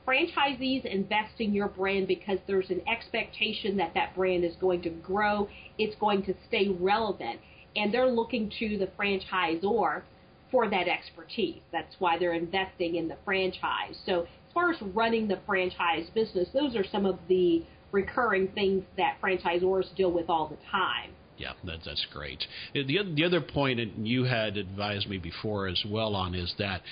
Franchisees 0.06 0.84
invest 0.84 1.40
in 1.40 1.54
your 1.54 1.68
brand 1.68 2.06
because 2.06 2.38
there's 2.46 2.70
an 2.70 2.82
expectation 2.88 3.76
that 3.78 3.94
that 3.94 4.14
brand 4.14 4.44
is 4.44 4.54
going 4.60 4.82
to 4.82 4.90
grow, 4.90 5.48
it's 5.78 5.96
going 5.96 6.22
to 6.24 6.34
stay 6.46 6.68
relevant, 6.68 7.40
and 7.74 7.92
they're 7.92 8.10
looking 8.10 8.52
to 8.58 8.78
the 8.78 8.88
franchisor 8.98 10.02
for 10.50 10.68
that 10.68 10.88
expertise. 10.88 11.62
That's 11.72 11.94
why 11.98 12.18
they're 12.18 12.34
investing 12.34 12.96
in 12.96 13.08
the 13.08 13.16
franchise. 13.24 13.96
So, 14.04 14.22
as 14.22 14.54
far 14.54 14.70
as 14.70 14.82
running 14.82 15.28
the 15.28 15.40
franchise 15.46 16.10
business, 16.14 16.48
those 16.52 16.76
are 16.76 16.84
some 16.84 17.06
of 17.06 17.18
the 17.28 17.64
recurring 17.90 18.48
things 18.48 18.84
that 18.98 19.16
franchisors 19.22 19.94
deal 19.96 20.10
with 20.10 20.28
all 20.28 20.48
the 20.48 20.58
time. 20.70 21.12
Yeah, 21.42 21.54
that, 21.64 21.80
that's 21.84 22.06
great. 22.12 22.44
The, 22.72 23.00
oth- 23.00 23.16
the 23.16 23.24
other 23.24 23.40
point 23.40 23.78
that 23.78 24.06
you 24.06 24.22
had 24.22 24.56
advised 24.56 25.08
me 25.08 25.18
before 25.18 25.66
as 25.66 25.82
well 25.88 26.14
on 26.14 26.36
is 26.36 26.54
that 26.58 26.82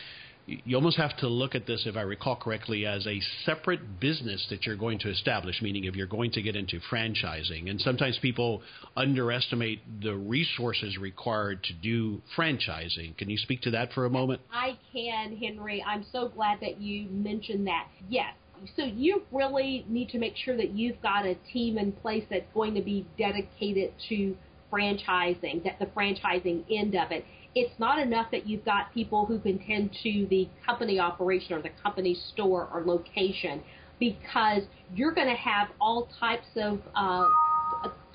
you 0.47 0.75
almost 0.75 0.97
have 0.97 1.17
to 1.19 1.29
look 1.29 1.55
at 1.55 1.69
this, 1.69 1.85
if 1.87 1.97
I 1.97 2.01
recall 2.01 2.35
correctly, 2.35 2.85
as 2.85 3.07
a 3.07 3.21
separate 3.45 4.01
business 4.01 4.45
that 4.51 4.67
you're 4.67 4.77
going 4.77 4.99
to 5.01 5.11
establish, 5.11 5.63
meaning 5.63 5.85
if 5.85 5.95
you're 5.95 6.09
going 6.09 6.33
to 6.33 6.43
get 6.43 6.57
into 6.57 6.81
franchising. 6.91 7.71
And 7.71 7.81
sometimes 7.81 8.19
people 8.21 8.63
underestimate 8.97 10.03
the 10.03 10.17
resources 10.17 10.99
required 10.99 11.63
to 11.65 11.73
do 11.75 12.21
franchising. 12.37 13.17
Can 13.17 13.31
you 13.31 13.37
speak 13.37 13.61
to 13.63 13.71
that 13.73 13.93
for 13.93 14.07
a 14.07 14.11
moment? 14.11 14.41
I 14.53 14.77
can, 14.93 15.37
Henry. 15.37 15.85
I'm 15.87 16.05
so 16.11 16.29
glad 16.29 16.59
that 16.61 16.81
you 16.81 17.09
mentioned 17.11 17.69
that. 17.69 17.87
Yes. 18.09 18.35
So 18.77 18.85
you 18.85 19.23
really 19.33 19.85
need 19.89 20.11
to 20.11 20.19
make 20.19 20.37
sure 20.37 20.57
that 20.57 20.71
you've 20.71 21.01
got 21.03 21.25
a 21.25 21.35
team 21.53 21.79
in 21.79 21.93
place 21.93 22.25
that's 22.31 22.53
going 22.53 22.75
to 22.75 22.83
be 22.83 23.07
dedicated 23.19 23.93
to 24.09 24.37
franchising, 24.73 25.65
that 25.65 25.79
the 25.79 25.87
franchising 25.87 26.65
end 26.71 26.95
of 26.95 27.11
it. 27.11 27.25
It's 27.55 27.73
not 27.79 27.99
enough 27.99 28.31
that 28.31 28.47
you've 28.47 28.65
got 28.65 28.95
people 28.95 29.27
who 29.27 29.41
can 29.41 29.59
tend 29.59 29.91
to 30.03 30.27
the 30.31 30.49
company 30.65 31.01
operation 31.01 31.55
or 31.55 31.63
the 31.63 31.71
company 31.83 32.17
store 32.33 32.69
or 32.73 32.85
location 32.85 33.63
because 33.99 34.63
you're 34.95 35.13
going 35.13 35.29
to 35.29 35.35
have 35.35 35.69
all 35.81 36.09
types 36.19 36.47
of 36.57 36.81
uh, 36.95 37.25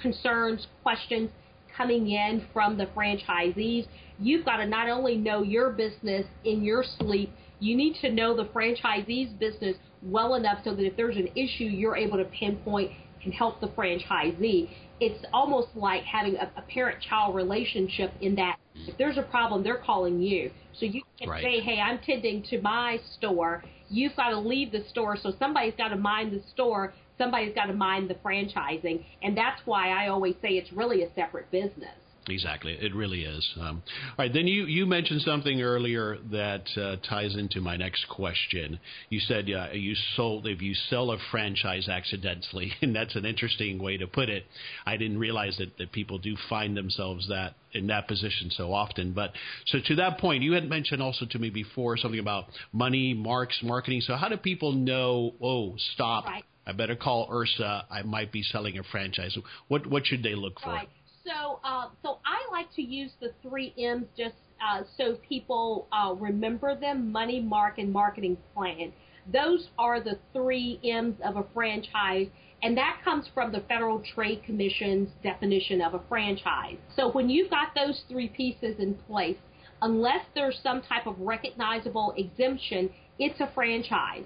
concerns, 0.01 0.67
questions 0.83 1.29
coming 1.75 2.11
in 2.11 2.45
from 2.53 2.77
the 2.77 2.85
franchisees. 2.87 3.85
You've 4.19 4.45
got 4.45 4.57
to 4.57 4.65
not 4.65 4.89
only 4.89 5.17
know 5.17 5.43
your 5.43 5.69
business 5.71 6.25
in 6.45 6.63
your 6.63 6.83
sleep, 6.99 7.31
you 7.59 7.75
need 7.75 7.95
to 8.01 8.11
know 8.11 8.35
the 8.35 8.45
franchisee's 8.45 9.33
business 9.33 9.75
well 10.05 10.35
enough 10.35 10.59
so 10.63 10.75
that 10.75 10.85
if 10.85 10.95
there's 10.95 11.17
an 11.17 11.27
issue, 11.35 11.65
you're 11.65 11.97
able 11.97 12.17
to 12.17 12.25
pinpoint 12.25 12.91
and 13.23 13.33
help 13.33 13.59
the 13.59 13.67
franchisee. 13.67 14.69
It's 14.99 15.25
almost 15.33 15.69
like 15.75 16.03
having 16.03 16.35
a, 16.35 16.51
a 16.57 16.61
parent-child 16.61 17.35
relationship 17.35 18.13
in 18.21 18.35
that 18.35 18.55
if 18.87 18.97
there's 18.97 19.17
a 19.17 19.23
problem, 19.23 19.63
they're 19.63 19.77
calling 19.77 20.21
you. 20.21 20.51
So 20.79 20.85
you 20.85 21.01
can 21.19 21.29
Right. 21.29 21.41
say, 21.41 21.59
hey, 21.61 21.79
I'm 21.79 21.99
tending 21.99 22.43
to 22.49 22.61
my 22.61 22.99
store. 23.17 23.63
You've 23.89 24.15
got 24.15 24.29
to 24.29 24.39
leave 24.39 24.71
the 24.71 24.83
store, 24.89 25.17
so 25.17 25.31
somebody's 25.39 25.73
got 25.77 25.89
to 25.89 25.95
mind 25.95 26.33
the 26.33 26.41
store. 26.51 26.93
Somebody's 27.17 27.55
got 27.55 27.65
to 27.65 27.73
mind 27.73 28.09
the 28.09 28.15
franchising. 28.15 29.03
And 29.23 29.37
that's 29.37 29.61
why 29.65 29.89
I 29.89 30.09
always 30.09 30.35
say 30.41 30.49
it's 30.57 30.71
really 30.73 31.03
a 31.03 31.13
separate 31.15 31.49
business. 31.51 31.95
Exactly, 32.27 32.73
it 32.73 32.95
really 32.95 33.23
is. 33.23 33.47
Um, 33.59 33.83
all 33.85 34.25
right, 34.25 34.33
then 34.33 34.47
you, 34.47 34.65
you 34.65 34.87
mentioned 34.87 35.21
something 35.21 35.61
earlier 35.61 36.17
that 36.31 36.67
uh, 36.75 36.95
ties 37.07 37.35
into 37.35 37.61
my 37.61 37.77
next 37.77 38.07
question. 38.09 38.79
You 39.09 39.19
said 39.19 39.49
uh, 39.49 39.73
you 39.73 39.95
sold 40.15 40.47
if 40.47 40.59
you 40.59 40.73
sell 40.89 41.11
a 41.11 41.17
franchise 41.29 41.87
accidentally, 41.87 42.71
and 42.81 42.95
that's 42.95 43.15
an 43.15 43.25
interesting 43.25 43.77
way 43.77 43.97
to 43.97 44.07
put 44.07 44.29
it. 44.29 44.45
I 44.87 44.97
didn't 44.97 45.19
realize 45.19 45.55
that, 45.57 45.77
that 45.77 45.91
people 45.91 46.17
do 46.17 46.35
find 46.49 46.75
themselves 46.75 47.27
that 47.29 47.53
in 47.73 47.87
that 47.87 48.07
position 48.07 48.49
so 48.49 48.73
often. 48.73 49.11
But 49.13 49.33
so 49.67 49.77
to 49.85 49.95
that 49.95 50.17
point, 50.17 50.41
you 50.41 50.53
had 50.53 50.67
mentioned 50.67 51.03
also 51.03 51.25
to 51.29 51.37
me 51.37 51.51
before 51.51 51.95
something 51.97 52.19
about 52.19 52.45
money, 52.73 53.13
marks, 53.13 53.59
marketing. 53.61 54.01
So 54.01 54.15
how 54.15 54.29
do 54.29 54.37
people 54.37 54.71
know? 54.71 55.35
Oh, 55.41 55.75
stop! 55.93 56.25
Right. 56.25 56.43
I 56.65 56.71
better 56.71 56.95
call 56.95 57.29
Earsa. 57.29 57.83
I 57.91 58.01
might 58.01 58.31
be 58.31 58.41
selling 58.41 58.79
a 58.79 58.83
franchise. 58.83 59.37
What 59.67 59.85
what 59.85 60.07
should 60.07 60.23
they 60.23 60.33
look 60.33 60.59
for? 60.59 60.81
So, 61.25 61.59
uh, 61.63 61.89
so 62.03 62.19
I 62.25 62.51
like 62.51 62.71
to 62.75 62.81
use 62.81 63.11
the 63.19 63.31
three 63.41 63.73
M's 63.77 64.05
just 64.15 64.35
uh, 64.61 64.83
so 64.97 65.17
people 65.27 65.87
uh, 65.91 66.13
remember 66.13 66.75
them: 66.75 67.11
money, 67.11 67.41
mark, 67.41 67.77
and 67.77 67.91
marketing 67.91 68.37
plan. 68.53 68.93
Those 69.31 69.69
are 69.79 69.99
the 69.99 70.19
three 70.33 70.79
M's 70.83 71.15
of 71.25 71.35
a 71.37 71.45
franchise, 71.53 72.27
and 72.61 72.77
that 72.77 72.99
comes 73.03 73.25
from 73.33 73.51
the 73.51 73.61
Federal 73.61 74.03
Trade 74.13 74.43
Commission's 74.45 75.09
definition 75.23 75.81
of 75.81 75.95
a 75.95 76.01
franchise. 76.07 76.77
So, 76.95 77.11
when 77.11 77.29
you've 77.29 77.49
got 77.49 77.73
those 77.73 78.03
three 78.07 78.29
pieces 78.29 78.75
in 78.77 78.93
place, 79.07 79.37
unless 79.81 80.25
there's 80.35 80.59
some 80.61 80.83
type 80.83 81.07
of 81.07 81.19
recognizable 81.19 82.13
exemption, 82.17 82.91
it's 83.17 83.39
a 83.39 83.49
franchise. 83.55 84.25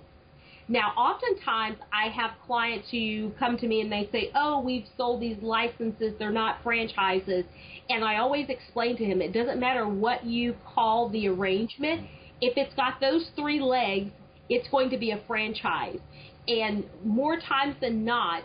Now, 0.72 0.94
oftentimes 0.96 1.80
I 1.92 2.10
have 2.10 2.32
clients 2.46 2.92
who 2.92 3.32
come 3.40 3.58
to 3.58 3.68
me 3.68 3.82
and 3.82 3.92
they 3.92 4.08
say, 4.12 4.32
"Oh, 4.36 4.60
we've 4.60 4.86
sold 4.96 5.20
these 5.20 5.42
licenses; 5.42 6.14
they're 6.20 6.32
not 6.32 6.62
franchises." 6.62 7.46
And 7.90 8.06
I 8.06 8.18
always 8.18 8.50
explain 8.50 8.96
to 8.98 9.04
him, 9.04 9.20
it 9.20 9.34
doesn't 9.34 9.60
matter 9.60 9.88
what 9.88 10.24
you 10.24 10.56
call 10.76 11.10
the 11.10 11.28
arrangement. 11.28 12.08
If 12.40 12.56
it's 12.56 12.74
got 12.76 13.00
those 13.02 13.32
three 13.36 13.60
legs, 13.60 14.12
it's 14.48 14.68
going 14.70 14.92
to 14.92 14.98
be 14.98 15.10
a 15.10 15.18
franchise. 15.26 16.00
And 16.48 16.84
more 17.04 17.40
times 17.40 17.76
than 17.82 18.06
not, 18.06 18.44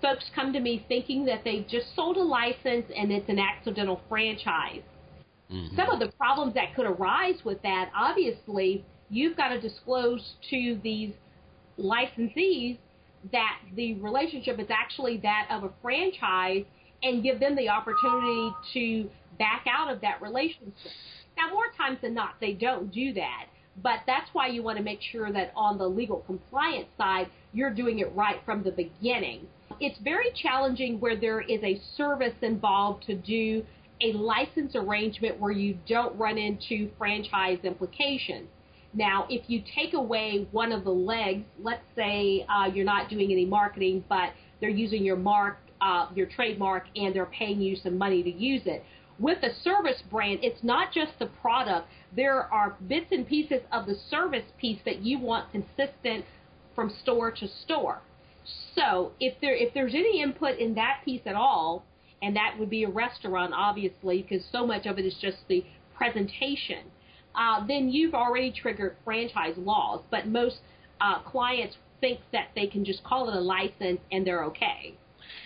folks 0.00 0.24
come 0.34 0.52
to 0.52 0.60
me 0.60 0.84
thinking 0.88 1.24
that 1.26 1.44
they 1.44 1.60
just 1.70 1.94
sold 1.94 2.16
a 2.16 2.22
license 2.22 2.86
and 2.96 3.12
it's 3.12 3.28
an 3.28 3.38
accidental 3.38 4.00
franchise. 4.08 4.82
Mm-hmm. 5.48 5.76
Some 5.76 5.90
of 5.90 6.00
the 6.00 6.08
problems 6.18 6.54
that 6.54 6.74
could 6.74 6.86
arise 6.86 7.44
with 7.44 7.62
that, 7.62 7.90
obviously, 7.94 8.84
you've 9.10 9.36
got 9.36 9.50
to 9.50 9.60
disclose 9.60 10.34
to 10.50 10.80
these 10.82 11.12
licensees 11.78 12.78
that 13.30 13.58
the 13.76 13.94
relationship 13.94 14.58
is 14.58 14.66
actually 14.70 15.18
that 15.18 15.46
of 15.50 15.64
a 15.64 15.70
franchise 15.80 16.64
and 17.02 17.22
give 17.22 17.40
them 17.40 17.56
the 17.56 17.68
opportunity 17.68 18.50
to 18.72 19.10
back 19.38 19.64
out 19.70 19.92
of 19.92 20.00
that 20.00 20.20
relationship. 20.20 20.74
Now, 21.36 21.52
more 21.52 21.66
times 21.76 21.98
than 22.02 22.14
not, 22.14 22.34
they 22.40 22.52
don't 22.52 22.92
do 22.92 23.12
that. 23.14 23.46
But 23.82 24.00
that's 24.06 24.28
why 24.34 24.48
you 24.48 24.62
want 24.62 24.76
to 24.78 24.84
make 24.84 25.00
sure 25.00 25.32
that 25.32 25.52
on 25.56 25.78
the 25.78 25.86
legal 25.86 26.18
compliance 26.20 26.88
side, 26.98 27.30
you're 27.52 27.70
doing 27.70 28.00
it 28.00 28.14
right 28.14 28.36
from 28.44 28.62
the 28.62 28.70
beginning. 28.70 29.46
It's 29.80 29.98
very 30.00 30.30
challenging 30.34 31.00
where 31.00 31.16
there 31.16 31.40
is 31.40 31.62
a 31.62 31.80
service 31.96 32.34
involved 32.42 33.04
to 33.06 33.14
do 33.14 33.64
a 34.02 34.12
license 34.12 34.74
arrangement 34.74 35.40
where 35.40 35.52
you 35.52 35.78
don't 35.88 36.16
run 36.18 36.36
into 36.36 36.90
franchise 36.98 37.58
implications. 37.64 38.48
Now, 38.94 39.26
if 39.30 39.48
you 39.48 39.62
take 39.74 39.94
away 39.94 40.46
one 40.50 40.70
of 40.70 40.84
the 40.84 40.90
legs, 40.90 41.44
let's 41.60 41.82
say 41.96 42.44
uh, 42.48 42.66
you're 42.66 42.84
not 42.84 43.08
doing 43.08 43.32
any 43.32 43.46
marketing, 43.46 44.04
but 44.08 44.30
they're 44.60 44.70
using 44.70 45.02
your 45.04 45.16
mark, 45.16 45.58
uh, 45.80 46.08
your 46.14 46.26
trademark, 46.26 46.84
and 46.94 47.14
they're 47.14 47.26
paying 47.26 47.60
you 47.60 47.76
some 47.76 47.96
money 47.96 48.22
to 48.22 48.30
use 48.30 48.62
it. 48.66 48.84
With 49.18 49.42
a 49.42 49.54
service 49.62 50.02
brand, 50.10 50.40
it's 50.42 50.62
not 50.62 50.92
just 50.92 51.18
the 51.18 51.26
product. 51.26 51.88
There 52.14 52.42
are 52.52 52.76
bits 52.88 53.06
and 53.12 53.26
pieces 53.26 53.62
of 53.72 53.86
the 53.86 53.94
service 54.10 54.44
piece 54.58 54.78
that 54.84 55.02
you 55.02 55.18
want 55.18 55.50
consistent 55.52 56.24
from 56.74 56.90
store 57.02 57.30
to 57.30 57.48
store. 57.48 58.00
So 58.74 59.12
if 59.20 59.40
there 59.40 59.54
if 59.54 59.72
there's 59.74 59.94
any 59.94 60.20
input 60.20 60.58
in 60.58 60.74
that 60.74 61.02
piece 61.04 61.22
at 61.26 61.34
all, 61.34 61.84
and 62.22 62.34
that 62.36 62.56
would 62.58 62.70
be 62.70 62.84
a 62.84 62.88
restaurant, 62.88 63.52
obviously, 63.54 64.22
because 64.22 64.44
so 64.50 64.66
much 64.66 64.86
of 64.86 64.98
it 64.98 65.04
is 65.04 65.14
just 65.20 65.38
the 65.48 65.64
presentation 65.94 66.84
uh, 67.34 67.66
then 67.66 67.88
you've 67.88 68.14
already 68.14 68.52
triggered 68.52 68.96
franchise 69.04 69.54
laws. 69.56 70.02
But 70.10 70.26
most 70.26 70.56
uh, 71.00 71.20
clients 71.20 71.76
think 72.00 72.20
that 72.32 72.48
they 72.54 72.66
can 72.66 72.84
just 72.84 73.02
call 73.04 73.28
it 73.28 73.34
a 73.34 73.40
license 73.40 74.00
and 74.10 74.26
they're 74.26 74.44
okay. 74.44 74.94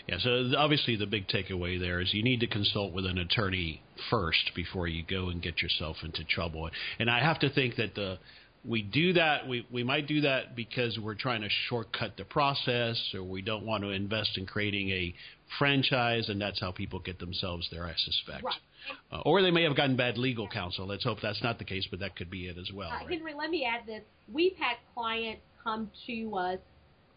Yeah, 0.08 0.18
so 0.18 0.52
obviously 0.56 0.96
the 0.96 1.06
big 1.06 1.28
takeaway 1.28 1.78
there 1.80 2.00
is 2.00 2.14
you 2.14 2.22
need 2.22 2.40
to 2.40 2.46
consult 2.46 2.92
with 2.92 3.06
an 3.06 3.18
attorney 3.18 3.82
first 4.10 4.52
before 4.54 4.86
you 4.86 5.02
go 5.08 5.28
and 5.28 5.42
get 5.42 5.62
yourself 5.62 5.96
into 6.02 6.24
trouble. 6.24 6.70
And 6.98 7.10
I 7.10 7.20
have 7.20 7.40
to 7.40 7.50
think 7.50 7.76
that 7.76 7.94
the 7.94 8.18
we 8.64 8.82
do 8.82 9.12
that 9.12 9.46
we 9.46 9.66
we 9.70 9.84
might 9.84 10.08
do 10.08 10.22
that 10.22 10.56
because 10.56 10.98
we're 10.98 11.14
trying 11.14 11.42
to 11.42 11.48
shortcut 11.68 12.16
the 12.16 12.24
process 12.24 13.00
or 13.14 13.22
we 13.22 13.42
don't 13.42 13.64
want 13.64 13.84
to 13.84 13.90
invest 13.90 14.36
in 14.36 14.46
creating 14.46 14.90
a 14.90 15.14
franchise 15.58 16.28
and 16.28 16.40
that's 16.40 16.60
how 16.60 16.72
people 16.72 16.98
get 16.98 17.18
themselves 17.18 17.68
there 17.70 17.84
I 17.84 17.94
suspect. 17.96 18.44
Right. 18.44 18.54
Uh, 19.12 19.20
or 19.24 19.42
they 19.42 19.50
may 19.50 19.62
have 19.62 19.76
gotten 19.76 19.96
bad 19.96 20.18
legal 20.18 20.48
counsel. 20.48 20.86
Let's 20.86 21.04
hope 21.04 21.18
that's 21.22 21.42
not 21.42 21.58
the 21.58 21.64
case, 21.64 21.86
but 21.90 22.00
that 22.00 22.16
could 22.16 22.30
be 22.30 22.48
it 22.48 22.58
as 22.58 22.70
well. 22.72 22.88
Uh, 22.88 22.96
right? 22.96 23.10
Henry, 23.10 23.34
let 23.34 23.50
me 23.50 23.64
add 23.64 23.86
this. 23.86 24.02
We've 24.32 24.56
had 24.56 24.76
clients 24.94 25.42
come 25.62 25.90
to 26.06 26.36
us. 26.36 26.58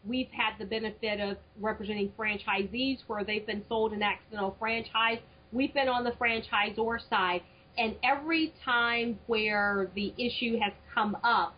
We've 0.05 0.29
had 0.31 0.57
the 0.57 0.65
benefit 0.65 1.19
of 1.19 1.37
representing 1.59 2.11
franchisees 2.17 2.99
where 3.07 3.23
they've 3.23 3.45
been 3.45 3.63
sold 3.67 3.93
an 3.93 4.01
accidental 4.01 4.55
franchise. 4.59 5.19
We've 5.51 5.73
been 5.73 5.89
on 5.89 6.03
the 6.03 6.11
franchisor 6.11 7.09
side. 7.09 7.41
And 7.77 7.95
every 8.03 8.53
time 8.63 9.19
where 9.27 9.89
the 9.95 10.13
issue 10.17 10.57
has 10.59 10.73
come 10.93 11.17
up, 11.23 11.55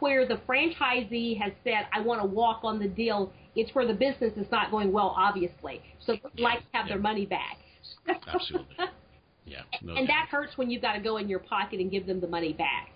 where 0.00 0.26
the 0.26 0.40
franchisee 0.48 1.40
has 1.40 1.52
said, 1.62 1.86
I 1.92 2.00
want 2.00 2.20
to 2.20 2.26
walk 2.26 2.60
on 2.62 2.78
the 2.78 2.88
deal, 2.88 3.32
it's 3.56 3.74
where 3.74 3.86
the 3.86 3.94
business 3.94 4.32
is 4.36 4.46
not 4.50 4.70
going 4.70 4.92
well, 4.92 5.14
obviously. 5.16 5.80
So 6.04 6.12
they'd 6.12 6.42
like 6.42 6.58
to 6.60 6.66
have 6.72 6.86
yeah. 6.86 6.94
their 6.94 7.02
money 7.02 7.26
back. 7.26 7.58
Absolutely. 8.26 8.66
Yeah. 9.46 9.62
No 9.82 9.94
and 9.96 10.08
that 10.08 10.28
hurts 10.30 10.56
when 10.56 10.70
you've 10.70 10.82
got 10.82 10.94
to 10.94 11.00
go 11.00 11.18
in 11.18 11.28
your 11.28 11.38
pocket 11.38 11.80
and 11.80 11.90
give 11.90 12.06
them 12.06 12.20
the 12.20 12.28
money 12.28 12.52
back. 12.52 12.94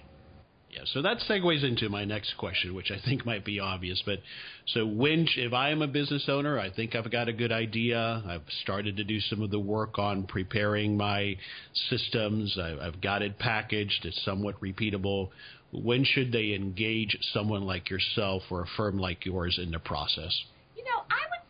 Yeah, 0.71 0.83
so 0.93 1.01
that 1.01 1.19
segues 1.29 1.65
into 1.65 1.89
my 1.89 2.05
next 2.05 2.37
question, 2.37 2.75
which 2.75 2.91
I 2.91 2.99
think 3.03 3.25
might 3.25 3.43
be 3.43 3.59
obvious. 3.59 4.03
But 4.05 4.19
so 4.67 4.87
when, 4.87 5.27
if 5.37 5.55
I 5.55 5.71
am 5.71 5.81
a 5.81 5.87
business 5.87 6.29
owner, 6.29 6.59
I 6.59 6.71
think 6.71 6.95
I've 6.95 7.11
got 7.11 7.27
a 7.27 7.33
good 7.33 7.53
idea. 7.53 8.23
I've 8.27 8.43
started 8.63 8.99
to 8.99 9.05
do 9.05 9.19
some 9.19 9.41
of 9.41 9.51
the 9.51 9.59
work 9.59 9.99
on 9.99 10.25
preparing 10.25 10.97
my 10.97 11.37
systems. 11.89 12.59
I've 12.59 13.01
got 13.01 13.23
it 13.23 13.39
packaged. 13.39 14.05
It's 14.05 14.23
somewhat 14.27 14.61
repeatable. 14.61 15.31
When 15.73 16.05
should 16.05 16.33
they 16.33 16.53
engage 16.53 17.17
someone 17.33 17.63
like 17.63 17.89
yourself 17.89 18.43
or 18.51 18.63
a 18.63 18.67
firm 18.77 18.99
like 18.99 19.25
yours 19.25 19.59
in 19.63 19.71
the 19.71 19.79
process? 19.79 20.39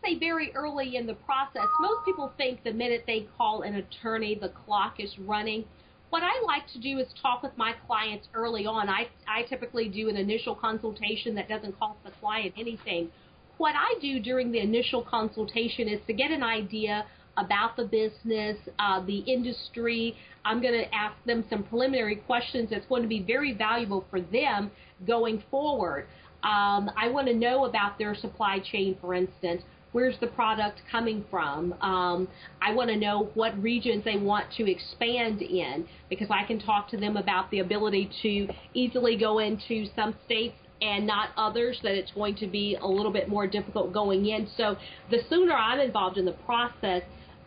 Say 0.03 0.17
very 0.17 0.51
early 0.55 0.95
in 0.95 1.05
the 1.05 1.13
process. 1.13 1.67
Most 1.81 2.05
people 2.05 2.31
think 2.37 2.63
the 2.63 2.71
minute 2.71 3.03
they 3.05 3.27
call 3.37 3.63
an 3.63 3.75
attorney, 3.75 4.37
the 4.39 4.49
clock 4.49 4.95
is 4.99 5.17
running. 5.19 5.65
What 6.09 6.23
I 6.23 6.41
like 6.45 6.67
to 6.73 6.79
do 6.79 6.99
is 6.99 7.07
talk 7.21 7.43
with 7.43 7.55
my 7.57 7.73
clients 7.85 8.27
early 8.33 8.65
on. 8.65 8.89
I, 8.89 9.09
I 9.27 9.43
typically 9.43 9.89
do 9.89 10.09
an 10.09 10.15
initial 10.15 10.55
consultation 10.55 11.35
that 11.35 11.49
doesn't 11.49 11.77
cost 11.77 11.99
the 12.03 12.11
client 12.19 12.53
anything. 12.57 13.09
What 13.57 13.75
I 13.75 13.99
do 13.99 14.19
during 14.19 14.51
the 14.51 14.59
initial 14.59 15.03
consultation 15.03 15.89
is 15.89 15.99
to 16.07 16.13
get 16.13 16.31
an 16.31 16.43
idea 16.43 17.05
about 17.37 17.75
the 17.75 17.83
business, 17.83 18.57
uh, 18.79 19.05
the 19.05 19.19
industry. 19.19 20.15
I'm 20.45 20.61
going 20.61 20.73
to 20.73 20.95
ask 20.95 21.15
them 21.25 21.43
some 21.49 21.63
preliminary 21.63 22.15
questions 22.15 22.69
that's 22.71 22.87
going 22.87 23.01
to 23.01 23.07
be 23.07 23.21
very 23.21 23.53
valuable 23.53 24.05
for 24.09 24.21
them 24.21 24.71
going 25.05 25.43
forward. 25.51 26.07
Um, 26.41 26.89
I 26.97 27.09
want 27.09 27.27
to 27.27 27.33
know 27.33 27.65
about 27.65 27.99
their 27.99 28.15
supply 28.15 28.59
chain, 28.59 28.97
for 29.01 29.13
instance 29.13 29.61
where's 29.91 30.15
the 30.19 30.27
product 30.27 30.81
coming 30.91 31.25
from. 31.29 31.73
Um, 31.81 32.27
I 32.61 32.73
want 32.73 32.89
to 32.89 32.95
know 32.95 33.29
what 33.33 33.61
regions 33.61 34.03
they 34.05 34.17
want 34.17 34.45
to 34.57 34.69
expand 34.69 35.41
in 35.41 35.87
because 36.09 36.27
I 36.29 36.45
can 36.45 36.59
talk 36.59 36.89
to 36.89 36.97
them 36.97 37.17
about 37.17 37.49
the 37.51 37.59
ability 37.59 38.09
to 38.21 38.47
easily 38.73 39.17
go 39.17 39.39
into 39.39 39.85
some 39.95 40.15
states 40.25 40.55
and 40.81 41.05
not 41.05 41.29
others, 41.35 41.79
that 41.83 41.93
it's 41.93 42.11
going 42.11 42.35
to 42.35 42.47
be 42.47 42.77
a 42.81 42.87
little 42.87 43.11
bit 43.11 43.27
more 43.27 43.47
difficult 43.47 43.91
going 43.91 44.27
in. 44.27 44.47
So 44.55 44.77
the 45.11 45.19
sooner 45.29 45.53
I'm 45.53 45.79
involved 45.79 46.17
in 46.17 46.25
the 46.25 46.37
process, 46.45 47.01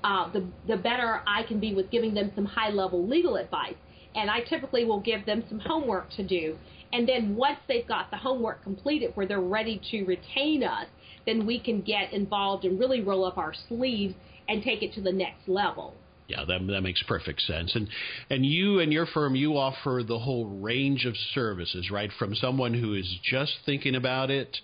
uh, 0.05 0.31
the, 0.33 0.47
the 0.69 0.77
better 0.77 1.23
I 1.27 1.43
can 1.45 1.59
be 1.59 1.75
with 1.75 1.91
giving 1.91 2.13
them 2.13 2.31
some 2.35 2.45
high 2.45 2.71
level 2.71 3.07
legal 3.07 3.37
advice. 3.37 3.77
And 4.15 4.29
I 4.29 4.41
typically 4.41 4.85
will 4.85 5.01
give 5.01 5.25
them 5.25 5.43
some 5.49 5.59
homework 5.61 6.11
to 6.17 6.23
do. 6.23 6.59
And 6.93 7.09
then 7.09 7.35
once 7.35 7.59
they've 7.67 7.89
got 7.89 8.11
the 8.11 8.19
homework 8.19 8.63
completed 8.63 9.13
where 9.15 9.27
they're 9.27 9.41
ready 9.41 9.81
to 9.91 10.05
retain 10.05 10.63
us, 10.63 10.87
then 11.27 11.47
we 11.47 11.59
can 11.59 11.81
get 11.81 12.13
involved 12.13 12.65
and 12.65 12.79
really 12.79 13.01
roll 13.01 13.25
up 13.25 13.39
our 13.39 13.55
sleeves 13.69 14.15
and 14.49 14.63
take 14.63 14.83
it 14.83 14.93
to 14.95 15.01
the 15.01 15.13
next 15.13 15.49
level. 15.49 15.95
Yeah, 16.29 16.45
that 16.47 16.67
that 16.69 16.81
makes 16.83 17.03
perfect 17.03 17.43
sense. 17.43 17.75
And 17.75 17.89
and 18.31 18.47
you 18.47 18.81
and 18.81 18.93
your 18.93 19.07
firm, 19.07 19.35
you 19.35 19.57
offer 19.57 20.03
the 20.07 20.19
whole 20.19 20.47
range 20.47 21.05
of 21.05 21.15
services, 21.35 21.91
right? 21.91 22.11
From 22.19 22.35
someone 22.35 22.75
who 22.75 22.95
is 22.95 23.19
just 23.23 23.53
thinking 23.67 23.95
about 23.95 24.31
it 24.31 24.57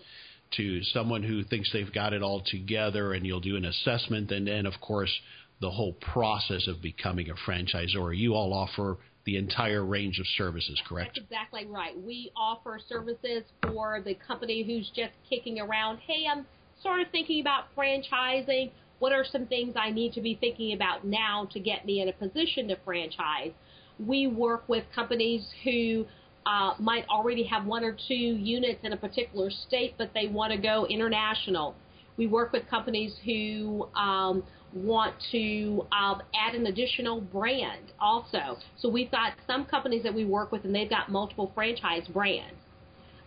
to 0.57 0.83
someone 0.83 1.23
who 1.23 1.45
thinks 1.45 1.71
they've 1.73 1.93
got 1.93 2.15
it 2.15 2.23
all 2.23 2.41
together, 2.41 3.13
and 3.13 3.27
you'll 3.27 3.41
do 3.41 3.57
an 3.57 3.67
assessment, 3.67 4.31
and 4.31 4.47
then 4.47 4.67
of 4.67 4.75
course 4.81 5.13
the 5.61 5.71
whole 5.71 5.93
process 5.93 6.69
of 6.69 6.81
becoming 6.81 7.29
a 7.29 7.35
franchisor. 7.35 8.17
You 8.17 8.35
all 8.35 8.55
offer 8.55 8.97
the 9.29 9.37
entire 9.37 9.85
range 9.85 10.19
of 10.19 10.27
services, 10.39 10.81
correct? 10.89 11.11
That's 11.15 11.27
exactly 11.27 11.67
right. 11.67 11.93
We 12.03 12.33
offer 12.35 12.81
services 12.89 13.43
for 13.63 14.01
the 14.03 14.15
company 14.15 14.63
who's 14.63 14.91
just 14.97 15.13
kicking 15.29 15.61
around. 15.61 15.99
Hey, 15.99 16.25
I'm 16.27 16.47
sort 16.83 17.01
of 17.01 17.09
thinking 17.13 17.43
about 17.43 17.65
franchising. 17.77 18.71
What 19.01 19.13
are 19.13 19.27
some 19.31 19.45
things 19.45 19.75
I 19.77 19.91
need 19.91 20.15
to 20.15 20.23
be 20.23 20.35
thinking 20.41 20.73
about 20.73 21.05
now 21.05 21.47
to 21.53 21.61
get 21.61 21.85
me 21.85 22.01
in 22.01 22.09
a 22.09 22.13
position 22.15 22.69
to 22.69 22.77
franchise? 22.87 23.53
We 23.99 24.29
work 24.29 24.67
with 24.67 24.85
companies 24.95 25.47
who 25.63 26.07
uh, 26.47 26.73
might 26.79 27.07
already 27.11 27.43
have 27.43 27.67
one 27.67 27.85
or 27.85 27.95
two 28.09 28.15
units 28.15 28.81
in 28.83 28.95
a 28.95 28.97
particular 28.97 29.51
state, 29.51 29.95
but 29.99 30.11
they 30.15 30.29
want 30.29 30.53
to 30.53 30.59
go 30.59 30.87
international. 30.87 31.75
We 32.19 32.27
work 32.27 32.53
with 32.53 32.69
companies 32.69 33.15
who 33.25 33.89
um, 33.95 34.43
want 34.75 35.15
to 35.33 35.87
um, 35.93 36.23
add 36.35 36.55
an 36.55 36.67
additional 36.67 37.21
brand 37.21 37.93
also. 38.01 38.59
So 38.79 38.89
we've 38.89 39.11
got 39.11 39.33
some 39.47 39.65
companies 39.65 40.03
that 40.03 40.13
we 40.13 40.25
work 40.25 40.53
with, 40.53 40.65
and 40.65 40.75
they've 40.75 40.91
got 40.91 41.11
multiple 41.11 41.51
franchise 41.55 42.07
brands. 42.09 42.57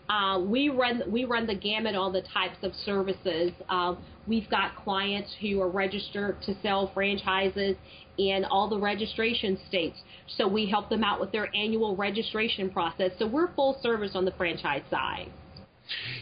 Uh, 0.09 0.39
we 0.39 0.67
run 0.67 1.01
we 1.09 1.23
run 1.23 1.47
the 1.47 1.55
gamut 1.55 1.95
on 1.95 2.11
the 2.11 2.21
types 2.33 2.57
of 2.63 2.73
services. 2.85 3.53
Uh, 3.69 3.95
we've 4.27 4.49
got 4.49 4.75
clients 4.75 5.33
who 5.39 5.61
are 5.61 5.69
registered 5.69 6.41
to 6.41 6.53
sell 6.61 6.91
franchises 6.93 7.77
in 8.17 8.43
all 8.51 8.67
the 8.67 8.77
registration 8.77 9.57
states, 9.69 9.97
so 10.37 10.47
we 10.47 10.69
help 10.69 10.89
them 10.89 11.03
out 11.03 11.21
with 11.21 11.31
their 11.31 11.49
annual 11.55 11.95
registration 11.95 12.69
process. 12.69 13.11
So 13.19 13.25
we're 13.25 13.53
full 13.53 13.79
service 13.81 14.11
on 14.13 14.25
the 14.25 14.31
franchise 14.31 14.83
side. 14.91 15.31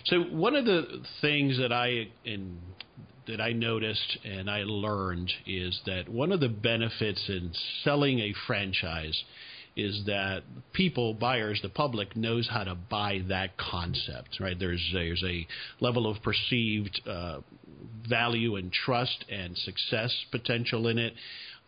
So 0.06 0.22
one 0.22 0.56
of 0.56 0.66
the 0.66 1.04
things 1.22 1.58
that 1.58 1.72
I 1.72 2.08
in 2.26 2.58
that 3.28 3.40
I 3.40 3.52
noticed 3.52 4.18
and 4.26 4.50
I 4.50 4.64
learned 4.64 5.32
is 5.46 5.80
that 5.86 6.10
one 6.10 6.32
of 6.32 6.40
the 6.40 6.50
benefits 6.50 7.24
in 7.30 7.52
selling 7.84 8.20
a 8.20 8.34
franchise 8.48 9.24
is 9.76 10.04
that 10.08 10.42
people, 10.74 11.14
buyers, 11.14 11.60
the 11.62 11.70
public 11.70 12.16
knows 12.16 12.50
how 12.50 12.64
to 12.64 12.76
buy 12.76 13.22
that 13.30 13.56
concept, 13.58 14.38
right? 14.40 14.58
There's 14.58 14.84
there's 14.94 15.24
a 15.24 15.48
level 15.80 16.10
of 16.10 16.22
perceived 16.24 17.02
uh, 17.08 17.40
value 18.08 18.56
and 18.56 18.72
trust 18.72 19.26
and 19.30 19.58
success 19.58 20.14
potential 20.32 20.88
in 20.88 20.98
it. 20.98 21.14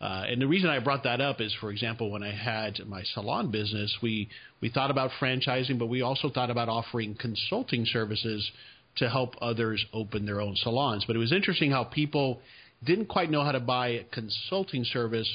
Uh, 0.02 0.24
and 0.28 0.42
the 0.42 0.46
reason 0.48 0.68
I 0.68 0.80
brought 0.80 1.04
that 1.04 1.20
up 1.20 1.40
is, 1.40 1.54
for 1.60 1.70
example, 1.70 2.10
when 2.10 2.24
I 2.24 2.32
had 2.32 2.80
my 2.86 3.04
salon 3.14 3.52
business, 3.52 3.96
we 4.02 4.28
we 4.60 4.68
thought 4.68 4.90
about 4.90 5.12
franchising, 5.20 5.78
but 5.78 5.86
we 5.86 6.02
also 6.02 6.28
thought 6.28 6.50
about 6.50 6.68
offering 6.68 7.14
consulting 7.14 7.86
services 7.86 8.50
to 8.96 9.08
help 9.08 9.36
others 9.40 9.84
open 9.92 10.26
their 10.26 10.40
own 10.40 10.56
salons. 10.56 11.04
But 11.06 11.14
it 11.14 11.20
was 11.20 11.32
interesting 11.32 11.70
how 11.70 11.84
people 11.84 12.40
didn't 12.84 13.06
quite 13.06 13.30
know 13.30 13.44
how 13.44 13.52
to 13.52 13.60
buy 13.60 13.88
a 13.88 14.04
consulting 14.04 14.82
service, 14.84 15.30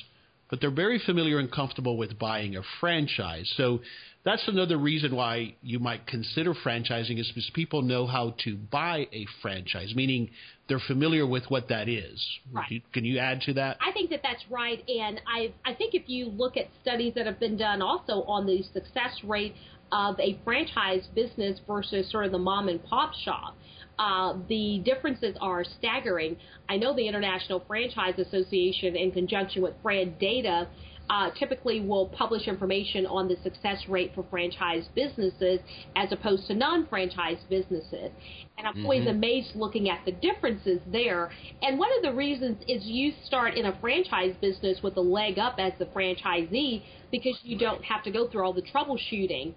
but 0.49 0.61
they're 0.61 0.71
very 0.71 0.99
familiar 0.99 1.39
and 1.39 1.51
comfortable 1.51 1.97
with 1.97 2.17
buying 2.17 2.55
a 2.55 2.61
franchise. 2.79 3.51
So 3.57 3.81
that's 4.23 4.47
another 4.47 4.77
reason 4.77 5.15
why 5.15 5.55
you 5.61 5.79
might 5.79 6.05
consider 6.05 6.53
franchising 6.53 7.19
is 7.19 7.27
because 7.27 7.49
people 7.53 7.81
know 7.81 8.05
how 8.05 8.35
to 8.43 8.55
buy 8.55 9.07
a 9.13 9.25
franchise, 9.41 9.93
meaning 9.95 10.29
they're 10.67 10.81
familiar 10.85 11.25
with 11.25 11.43
what 11.49 11.69
that 11.69 11.87
is. 11.87 12.25
Right. 12.51 12.83
Can 12.91 13.05
you 13.05 13.19
add 13.19 13.41
to 13.43 13.53
that? 13.53 13.77
I 13.79 13.91
think 13.93 14.09
that 14.09 14.21
that's 14.23 14.43
right, 14.49 14.83
and 14.89 15.21
I 15.25 15.53
I 15.65 15.73
think 15.73 15.93
if 15.93 16.03
you 16.07 16.25
look 16.25 16.57
at 16.57 16.67
studies 16.81 17.13
that 17.15 17.25
have 17.25 17.39
been 17.39 17.57
done 17.57 17.81
also 17.81 18.23
on 18.23 18.45
the 18.45 18.63
success 18.73 19.17
rate 19.23 19.55
of 19.91 20.19
a 20.19 20.37
franchise 20.43 21.07
business 21.15 21.59
versus 21.65 22.11
sort 22.11 22.25
of 22.25 22.33
the 22.33 22.37
mom 22.37 22.67
and 22.67 22.83
pop 22.83 23.13
shop. 23.13 23.55
Uh, 23.99 24.37
the 24.47 24.81
differences 24.85 25.35
are 25.41 25.63
staggering. 25.63 26.37
I 26.69 26.77
know 26.77 26.95
the 26.95 27.07
International 27.07 27.63
Franchise 27.67 28.19
Association, 28.19 28.95
in 28.95 29.11
conjunction 29.11 29.61
with 29.61 29.73
FranData, 29.83 30.67
uh, 31.09 31.29
typically 31.39 31.79
will 31.81 32.07
publish 32.07 32.47
information 32.47 33.05
on 33.05 33.27
the 33.27 33.37
success 33.43 33.87
rate 33.87 34.11
for 34.13 34.25
franchise 34.29 34.83
businesses 34.93 35.59
as 35.95 36.11
opposed 36.11 36.47
to 36.47 36.53
non-franchise 36.53 37.37
businesses. 37.49 38.11
And 38.57 38.67
I'm 38.67 38.73
mm-hmm. 38.73 38.83
always 38.83 39.07
amazed 39.07 39.55
looking 39.55 39.89
at 39.89 40.03
the 40.05 40.11
differences 40.11 40.81
there. 40.91 41.31
And 41.61 41.79
one 41.79 41.89
of 41.95 42.03
the 42.03 42.13
reasons 42.13 42.57
is 42.67 42.83
you 42.85 43.13
start 43.25 43.55
in 43.55 43.67
a 43.67 43.79
franchise 43.79 44.35
business 44.41 44.79
with 44.83 44.97
a 44.97 45.01
leg 45.01 45.39
up 45.39 45.55
as 45.59 45.71
the 45.79 45.85
franchisee 45.85 46.83
because 47.11 47.39
you 47.43 47.57
don't 47.57 47.83
have 47.85 48.03
to 48.03 48.11
go 48.11 48.27
through 48.27 48.43
all 48.43 48.53
the 48.53 48.63
troubleshooting 48.63 49.53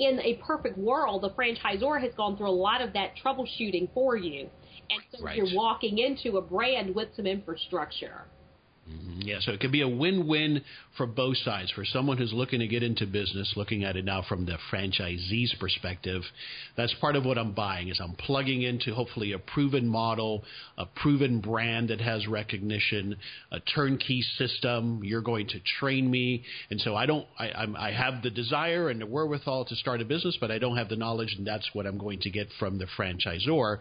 in 0.00 0.18
a 0.20 0.40
perfect 0.46 0.78
world, 0.78 1.22
the 1.22 1.30
franchisor 1.30 2.00
has 2.00 2.12
gone 2.16 2.36
through 2.36 2.48
a 2.48 2.50
lot 2.50 2.80
of 2.80 2.92
that 2.94 3.12
troubleshooting 3.22 3.92
for 3.92 4.16
you. 4.16 4.48
And 4.88 5.02
so 5.12 5.22
right. 5.22 5.36
you're 5.36 5.54
walking 5.54 5.98
into 5.98 6.38
a 6.38 6.42
brand 6.42 6.94
with 6.94 7.08
some 7.14 7.26
infrastructure. 7.26 8.22
Mm-hmm. 8.90 9.20
Yeah, 9.22 9.36
so 9.40 9.52
it 9.52 9.60
could 9.60 9.72
be 9.72 9.82
a 9.82 9.88
win-win 9.88 10.62
for 10.96 11.06
both 11.06 11.36
sides. 11.38 11.70
For 11.72 11.84
someone 11.84 12.16
who's 12.16 12.32
looking 12.32 12.60
to 12.60 12.66
get 12.66 12.82
into 12.82 13.06
business, 13.06 13.52
looking 13.54 13.84
at 13.84 13.96
it 13.96 14.04
now 14.04 14.24
from 14.28 14.46
the 14.46 14.56
franchisee's 14.72 15.54
perspective, 15.60 16.22
that's 16.76 16.94
part 17.00 17.16
of 17.16 17.24
what 17.24 17.38
I'm 17.38 17.52
buying. 17.52 17.88
Is 17.88 18.00
I'm 18.02 18.14
plugging 18.14 18.62
into 18.62 18.94
hopefully 18.94 19.32
a 19.32 19.38
proven 19.38 19.86
model, 19.86 20.42
a 20.76 20.86
proven 20.86 21.40
brand 21.40 21.90
that 21.90 22.00
has 22.00 22.26
recognition, 22.26 23.16
a 23.52 23.60
turnkey 23.60 24.22
system. 24.36 25.02
You're 25.04 25.22
going 25.22 25.46
to 25.48 25.60
train 25.78 26.10
me, 26.10 26.44
and 26.70 26.80
so 26.80 26.96
I 26.96 27.06
don't. 27.06 27.26
I, 27.38 27.50
I'm, 27.50 27.76
I 27.76 27.92
have 27.92 28.22
the 28.22 28.30
desire 28.30 28.88
and 28.88 29.00
the 29.00 29.06
wherewithal 29.06 29.66
to 29.66 29.76
start 29.76 30.00
a 30.00 30.04
business, 30.04 30.36
but 30.40 30.50
I 30.50 30.58
don't 30.58 30.76
have 30.76 30.88
the 30.88 30.96
knowledge, 30.96 31.34
and 31.36 31.46
that's 31.46 31.68
what 31.74 31.86
I'm 31.86 31.98
going 31.98 32.20
to 32.20 32.30
get 32.30 32.48
from 32.58 32.78
the 32.78 32.86
franchisor. 32.98 33.78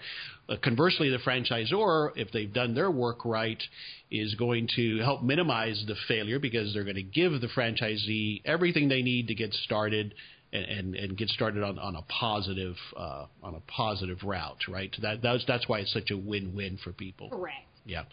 Uh, 0.50 0.56
conversely, 0.64 1.10
the 1.10 1.18
franchisor, 1.18 2.12
if 2.16 2.32
they've 2.32 2.54
done 2.54 2.74
their 2.74 2.90
work 2.90 3.24
right, 3.24 3.62
is 4.10 4.34
going 4.36 4.68
to 4.76 4.98
help 5.00 5.22
minimize 5.22 5.84
the 5.88 5.96
failure 6.08 6.40
because 6.40 6.74
they're 6.74 6.84
going 6.84 6.96
to 6.96 7.04
give 7.04 7.34
the 7.40 7.48
franchisee 7.48 8.42
everything 8.46 8.90
they 8.90 9.02
need 9.02 9.28
to 9.28 9.36
get 9.36 9.54
started 9.54 10.16
and, 10.52 10.66
and, 10.66 10.96
and 10.96 11.18
get 11.18 11.30
started 11.30 11.64
on, 11.64 11.78
on 11.78 11.96
a 11.96 12.02
positive 12.04 12.76
uh, 12.98 13.26
on 13.44 13.54
a 13.54 13.60
positive 13.72 14.18
route, 14.24 14.68
right? 14.68 14.96
That 15.02 15.22
that's 15.22 15.46
that's 15.46 15.70
why 15.70 15.80
it's 15.80 15.94
such 15.94 16.10
a 16.10 16.18
win-win 16.18 16.80
for 16.84 16.92
people. 16.92 17.30
Correct. 17.30 17.66
Yeah. 17.86 18.04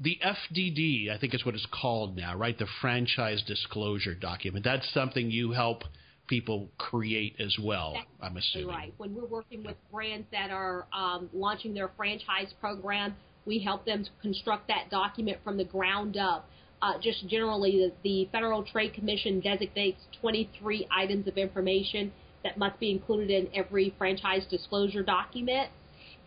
The 0.00 0.18
FDD, 0.24 1.10
I 1.10 1.18
think 1.18 1.34
is 1.34 1.44
what 1.44 1.54
it's 1.54 1.66
called 1.70 2.16
now, 2.16 2.36
right? 2.36 2.58
The 2.58 2.66
franchise 2.80 3.42
disclosure 3.46 4.14
document. 4.14 4.64
That's 4.64 4.88
something 4.92 5.30
you 5.30 5.52
help 5.52 5.84
people 6.32 6.66
create 6.78 7.36
as 7.38 7.54
well. 7.62 7.92
That's 7.92 8.06
I'm 8.22 8.38
assuming. 8.38 8.68
Right. 8.68 8.94
When 8.96 9.14
we're 9.14 9.26
working 9.26 9.62
with 9.62 9.76
brands 9.92 10.26
that 10.32 10.50
are 10.50 10.86
um, 10.90 11.28
launching 11.34 11.74
their 11.74 11.90
franchise 11.94 12.54
program, 12.58 13.14
we 13.44 13.58
help 13.58 13.84
them 13.84 14.06
construct 14.22 14.66
that 14.68 14.88
document 14.90 15.36
from 15.44 15.58
the 15.58 15.64
ground 15.64 16.16
up. 16.16 16.48
Uh, 16.80 16.94
just 17.02 17.28
generally, 17.28 17.72
the, 17.72 17.92
the 18.02 18.28
Federal 18.32 18.64
Trade 18.64 18.94
Commission 18.94 19.40
designates 19.40 20.00
23 20.22 20.88
items 20.90 21.28
of 21.28 21.36
information 21.36 22.10
that 22.44 22.56
must 22.56 22.80
be 22.80 22.90
included 22.90 23.30
in 23.30 23.46
every 23.54 23.94
franchise 23.98 24.46
disclosure 24.48 25.02
document, 25.02 25.68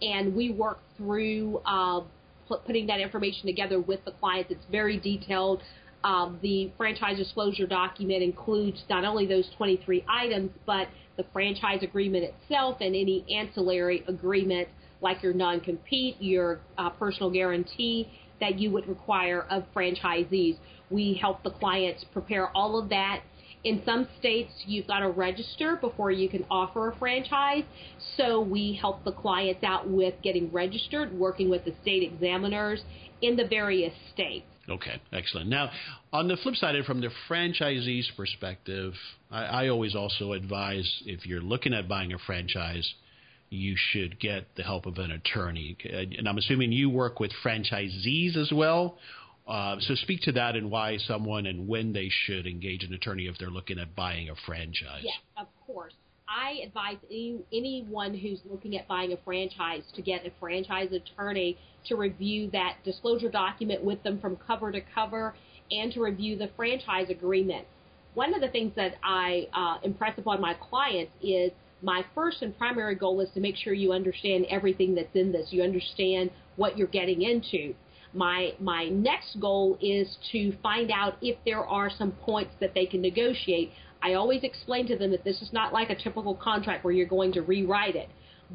and 0.03 0.35
we 0.35 0.51
work 0.51 0.77
through 0.97 1.59
uh, 1.65 2.01
putting 2.47 2.85
that 2.85 2.99
information 2.99 3.47
together 3.47 3.79
with 3.79 4.05
the 4.05 4.11
clients. 4.11 4.51
It's 4.51 4.65
very 4.69 4.99
detailed. 4.99 5.63
Um, 6.05 6.37
the 6.43 6.71
franchise 6.77 7.17
disclosure 7.17 7.65
document 7.65 8.21
includes 8.21 8.83
not 8.87 9.03
only 9.05 9.25
those 9.25 9.49
23 9.57 10.05
items, 10.07 10.51
but 10.67 10.87
the 11.17 11.25
franchise 11.33 11.81
agreement 11.81 12.25
itself 12.25 12.77
and 12.79 12.89
any 12.89 13.25
ancillary 13.35 14.03
agreement 14.07 14.67
like 15.01 15.23
your 15.23 15.33
non 15.33 15.61
compete, 15.61 16.15
your 16.19 16.59
uh, 16.77 16.91
personal 16.91 17.31
guarantee 17.31 18.07
that 18.39 18.59
you 18.59 18.69
would 18.69 18.87
require 18.87 19.47
of 19.49 19.63
franchisees. 19.75 20.57
We 20.91 21.17
help 21.19 21.41
the 21.41 21.49
clients 21.49 22.05
prepare 22.13 22.49
all 22.55 22.77
of 22.77 22.89
that. 22.89 23.21
In 23.63 23.81
some 23.83 24.07
states, 24.19 24.51
you've 24.67 24.85
got 24.85 24.99
to 24.99 25.09
register 25.09 25.75
before 25.75 26.11
you 26.11 26.29
can 26.29 26.45
offer 26.51 26.91
a 26.91 26.95
franchise. 26.97 27.63
So 28.15 28.41
we 28.41 28.77
help 28.79 29.03
the 29.03 29.11
clients 29.11 29.63
out 29.63 29.89
with 29.89 30.13
getting 30.21 30.51
registered, 30.51 31.17
working 31.17 31.49
with 31.49 31.65
the 31.65 31.73
state 31.81 32.03
examiners 32.03 32.83
in 33.23 33.35
the 33.35 33.47
various 33.47 33.93
states. 34.13 34.45
Okay, 34.67 34.99
excellent. 35.12 35.49
Now, 35.49 35.69
on 36.12 36.28
the 36.28 36.38
flip 36.38 36.56
side, 36.56 36.75
from 36.86 37.01
the 37.01 37.10
franchisee's 37.30 38.12
perspective, 38.17 38.93
I, 39.30 39.43
I 39.43 39.67
always 39.67 39.95
also 39.95 40.34
advise 40.34 41.04
if 41.06 41.25
you're 41.25 41.41
looking 41.41 41.73
at 41.73 41.88
buying 41.88 42.13
a 42.13 42.17
franchise, 42.17 42.91
you 43.49 43.75
should 43.78 44.19
get 44.19 44.47
the 44.56 44.63
help 44.63 44.88
of 44.88 44.97
an 44.97 45.12
attorney. 45.12 45.78
And 45.84 46.28
I'm 46.28 46.38
assuming 46.38 46.71
you 46.71 46.89
work 46.89 47.19
with 47.19 47.32
franchisees 47.43 48.36
as 48.36 48.51
well. 48.51 48.97
Uh, 49.47 49.75
so 49.80 49.93
speak 49.93 50.21
to 50.23 50.32
that 50.32 50.56
and 50.56 50.71
why 50.71 50.97
someone 50.97 51.45
and 51.45 51.67
when 51.67 51.93
they 51.93 52.10
should 52.10 52.47
engage 52.47 52.84
an 52.84 52.93
attorney 52.93 53.28
if 53.28 53.38
they're 53.38 53.51
looking 53.51 53.78
at 53.78 53.95
buying 53.95 54.30
a 54.30 54.36
franchise. 54.47 55.04
Yes, 55.04 55.13
of 55.38 55.47
course. 55.67 55.93
I 56.27 56.61
advise 56.65 56.97
any, 57.09 57.39
anyone 57.53 58.13
who's 58.13 58.39
looking 58.49 58.77
at 58.77 58.88
buying 58.88 59.13
a 59.13 59.17
franchise 59.23 59.83
to 59.95 60.01
get 60.01 60.25
a 60.25 60.31
franchise 60.39 60.89
attorney 60.91 61.57
to 61.85 61.95
review 61.95 62.49
that 62.51 62.77
disclosure 62.83 63.29
document 63.29 63.83
with 63.83 64.01
them 64.03 64.19
from 64.19 64.35
cover 64.38 64.71
to 64.71 64.81
cover 64.93 65.35
and 65.71 65.91
to 65.93 66.01
review 66.01 66.38
the 66.38 66.49
franchise 66.55 67.09
agreement. 67.09 67.67
One 68.15 68.33
of 68.33 68.41
the 68.41 68.47
things 68.47 68.73
that 68.75 68.95
I 69.03 69.47
uh, 69.53 69.77
impress 69.83 70.17
upon 70.17 70.41
my 70.41 70.55
clients 70.55 71.11
is 71.21 71.51
my 71.81 72.03
first 72.15 72.41
and 72.41 72.57
primary 72.57 72.95
goal 72.95 73.19
is 73.19 73.29
to 73.33 73.39
make 73.39 73.55
sure 73.55 73.73
you 73.73 73.91
understand 73.91 74.45
everything 74.49 74.95
that's 74.95 75.13
in 75.15 75.31
this. 75.31 75.49
You 75.51 75.63
understand 75.63 76.31
what 76.55 76.77
you're 76.77 76.88
getting 76.88 77.21
into. 77.21 77.75
My 78.13 78.53
my 78.59 78.85
next 78.85 79.39
goal 79.41 79.77
is 79.81 80.17
to 80.31 80.53
find 80.63 80.89
out 80.89 81.17
if 81.21 81.38
there 81.45 81.65
are 81.65 81.89
some 81.89 82.13
points 82.13 82.53
that 82.61 82.73
they 82.73 82.85
can 82.85 83.01
negotiate. 83.01 83.71
I 84.05 84.13
always 84.13 84.43
explain 84.43 84.85
to 84.87 84.95
them 84.95 85.09
that 85.11 85.23
this 85.23 85.41
is 85.41 85.51
not 85.51 85.73
like 85.73 85.89
a 85.89 85.95
typical 85.95 86.35
contract 86.35 86.83
where 86.83 86.93
you're 86.93 87.07
going 87.07 87.31
to 87.33 87.41
rewrite 87.41 87.95
it. 87.95 88.07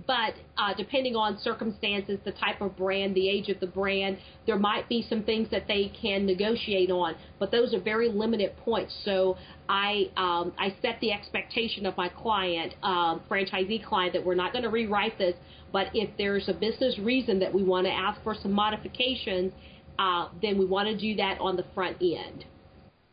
But 0.06 0.34
uh, 0.56 0.72
depending 0.76 1.16
on 1.16 1.36
circumstances, 1.38 2.20
the 2.24 2.30
type 2.30 2.60
of 2.60 2.76
brand, 2.76 3.16
the 3.16 3.28
age 3.28 3.48
of 3.48 3.58
the 3.58 3.66
brand, 3.66 4.18
there 4.46 4.56
might 4.56 4.88
be 4.88 5.04
some 5.10 5.24
things 5.24 5.50
that 5.50 5.66
they 5.66 5.90
can 6.00 6.24
negotiate 6.24 6.92
on. 6.92 7.16
But 7.40 7.50
those 7.50 7.74
are 7.74 7.80
very 7.80 8.08
limited 8.08 8.56
points. 8.58 8.96
So 9.04 9.36
I 9.68 10.10
um, 10.16 10.52
I 10.56 10.76
set 10.80 11.00
the 11.00 11.10
expectation 11.10 11.84
of 11.84 11.96
my 11.96 12.08
client, 12.08 12.74
um, 12.84 13.20
franchisee 13.28 13.84
client, 13.84 14.12
that 14.12 14.24
we're 14.24 14.36
not 14.36 14.52
going 14.52 14.62
to 14.62 14.70
rewrite 14.70 15.18
this. 15.18 15.34
But 15.72 15.88
if 15.92 16.10
there's 16.16 16.48
a 16.48 16.54
business 16.54 16.96
reason 17.00 17.40
that 17.40 17.52
we 17.52 17.64
want 17.64 17.88
to 17.88 17.92
ask 17.92 18.22
for 18.22 18.36
some 18.40 18.52
modifications, 18.52 19.52
uh, 19.98 20.28
then 20.40 20.56
we 20.56 20.66
want 20.66 20.86
to 20.86 20.96
do 20.96 21.16
that 21.16 21.40
on 21.40 21.56
the 21.56 21.64
front 21.74 21.96
end. 22.00 22.44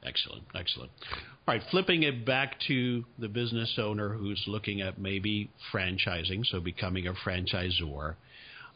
Excellent, 0.04 0.44
excellent. 0.54 0.92
All 1.48 1.54
right, 1.54 1.64
flipping 1.72 2.04
it 2.04 2.26
back 2.26 2.60
to 2.68 3.06
the 3.20 3.30
business 3.30 3.80
owner 3.82 4.10
who's 4.10 4.44
looking 4.48 4.82
at 4.82 5.00
maybe 5.00 5.50
franchising, 5.72 6.46
so 6.46 6.60
becoming 6.60 7.08
a 7.08 7.14
franchisor. 7.14 8.16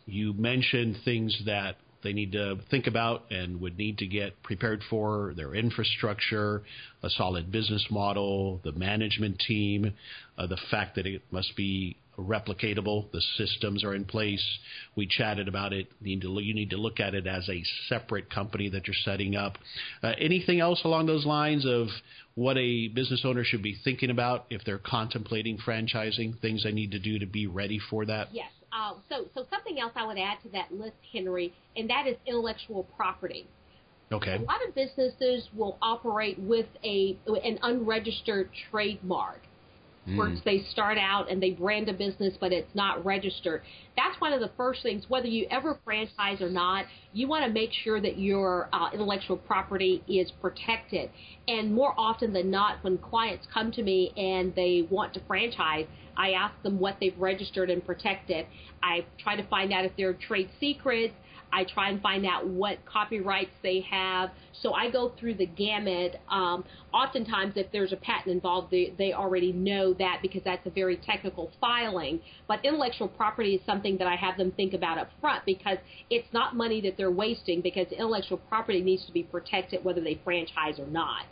You 0.05 0.31
mentioned 0.31 0.99
things 1.03 1.37
that 1.45 1.75
they 2.01 2.13
need 2.13 2.31
to 2.31 2.59
think 2.69 2.87
about 2.87 3.29
and 3.29 3.59
would 3.59 3.77
need 3.77 3.97
to 3.97 4.07
get 4.07 4.41
prepared 4.41 4.83
for 4.89 5.33
their 5.35 5.53
infrastructure, 5.53 6.63
a 7.03 7.09
solid 7.09 7.51
business 7.51 7.85
model, 7.91 8.61
the 8.63 8.71
management 8.71 9.39
team, 9.45 9.93
uh, 10.37 10.47
the 10.47 10.59
fact 10.71 10.95
that 10.95 11.05
it 11.05 11.23
must 11.29 11.53
be 11.57 11.97
replicatable. 12.21 13.11
The 13.11 13.21
systems 13.37 13.83
are 13.83 13.93
in 13.93 14.05
place. 14.05 14.43
We 14.95 15.07
chatted 15.07 15.47
about 15.47 15.73
it. 15.73 15.87
You 16.01 16.15
need 16.15 16.21
to, 16.21 16.39
you 16.41 16.53
need 16.53 16.69
to 16.71 16.77
look 16.77 16.99
at 16.99 17.13
it 17.13 17.27
as 17.27 17.47
a 17.49 17.63
separate 17.87 18.29
company 18.29 18.69
that 18.69 18.87
you're 18.87 18.95
setting 19.03 19.35
up. 19.35 19.57
Uh, 20.03 20.13
anything 20.19 20.59
else 20.59 20.81
along 20.83 21.07
those 21.07 21.25
lines 21.25 21.65
of 21.65 21.87
what 22.35 22.57
a 22.57 22.87
business 22.89 23.23
owner 23.25 23.43
should 23.43 23.63
be 23.63 23.77
thinking 23.83 24.09
about 24.09 24.45
if 24.49 24.63
they're 24.63 24.79
contemplating 24.79 25.57
franchising? 25.57 26.39
Things 26.39 26.63
they 26.63 26.71
need 26.71 26.91
to 26.91 26.99
do 26.99 27.19
to 27.19 27.25
be 27.25 27.47
ready 27.47 27.79
for 27.89 28.05
that? 28.05 28.29
Yes. 28.31 28.49
Uh, 28.71 28.93
so, 29.09 29.25
so 29.35 29.45
something 29.49 29.79
else 29.79 29.91
I 29.95 30.05
would 30.05 30.17
add 30.17 30.37
to 30.43 30.49
that 30.49 30.71
list, 30.71 30.95
Henry, 31.11 31.53
and 31.75 31.89
that 31.89 32.07
is 32.07 32.15
intellectual 32.25 32.83
property. 32.95 33.45
Okay. 34.11 34.35
A 34.35 34.41
lot 34.41 34.65
of 34.67 34.75
businesses 34.75 35.47
will 35.55 35.77
operate 35.81 36.37
with 36.39 36.67
a 36.83 37.17
an 37.27 37.59
unregistered 37.63 38.49
trademark. 38.69 39.39
Mm. 40.07 40.43
They 40.43 40.63
start 40.71 40.97
out 40.97 41.29
and 41.29 41.41
they 41.41 41.51
brand 41.51 41.87
a 41.87 41.93
business, 41.93 42.33
but 42.39 42.51
it's 42.51 42.73
not 42.73 43.05
registered. 43.05 43.61
That's 43.95 44.19
one 44.19 44.33
of 44.33 44.39
the 44.39 44.49
first 44.57 44.81
things. 44.81 45.05
Whether 45.07 45.27
you 45.27 45.45
ever 45.51 45.77
franchise 45.85 46.41
or 46.41 46.49
not, 46.49 46.85
you 47.13 47.27
want 47.27 47.45
to 47.45 47.51
make 47.51 47.71
sure 47.71 48.01
that 48.01 48.17
your 48.17 48.67
uh, 48.73 48.89
intellectual 48.91 49.37
property 49.37 50.03
is 50.07 50.31
protected. 50.41 51.11
And 51.47 51.73
more 51.73 51.93
often 51.97 52.33
than 52.33 52.49
not, 52.49 52.83
when 52.83 52.97
clients 52.97 53.45
come 53.53 53.71
to 53.73 53.83
me 53.83 54.11
and 54.17 54.55
they 54.55 54.87
want 54.89 55.13
to 55.13 55.21
franchise, 55.27 55.85
I 56.17 56.31
ask 56.31 56.61
them 56.63 56.79
what 56.79 56.97
they've 56.99 57.17
registered 57.17 57.69
and 57.69 57.85
protected. 57.85 58.47
I 58.81 59.05
try 59.19 59.35
to 59.35 59.47
find 59.47 59.71
out 59.71 59.85
if 59.85 59.91
there 59.97 60.09
are 60.09 60.13
trade 60.13 60.49
secrets. 60.59 61.13
I 61.51 61.63
try 61.63 61.89
and 61.89 62.01
find 62.01 62.25
out 62.25 62.47
what 62.47 62.83
copyrights 62.85 63.51
they 63.63 63.81
have. 63.81 64.31
So 64.61 64.73
I 64.73 64.89
go 64.89 65.11
through 65.19 65.35
the 65.35 65.45
gamut. 65.45 66.19
Um, 66.29 66.63
oftentimes, 66.93 67.53
if 67.55 67.71
there's 67.71 67.93
a 67.93 67.97
patent 67.97 68.33
involved, 68.33 68.71
they, 68.71 68.93
they 68.97 69.13
already 69.13 69.51
know 69.51 69.93
that 69.95 70.19
because 70.21 70.41
that's 70.43 70.65
a 70.65 70.69
very 70.69 70.97
technical 70.97 71.51
filing. 71.59 72.21
But 72.47 72.63
intellectual 72.63 73.07
property 73.07 73.55
is 73.55 73.61
something 73.65 73.97
that 73.97 74.07
I 74.07 74.15
have 74.15 74.37
them 74.37 74.51
think 74.51 74.73
about 74.73 74.97
up 74.97 75.09
front 75.19 75.45
because 75.45 75.77
it's 76.09 76.31
not 76.33 76.55
money 76.55 76.81
that 76.81 76.97
they're 76.97 77.11
wasting 77.11 77.61
because 77.61 77.87
intellectual 77.91 78.37
property 78.37 78.81
needs 78.81 79.05
to 79.05 79.11
be 79.11 79.23
protected 79.23 79.83
whether 79.83 80.01
they 80.01 80.19
franchise 80.23 80.79
or 80.79 80.87
not. 80.87 81.25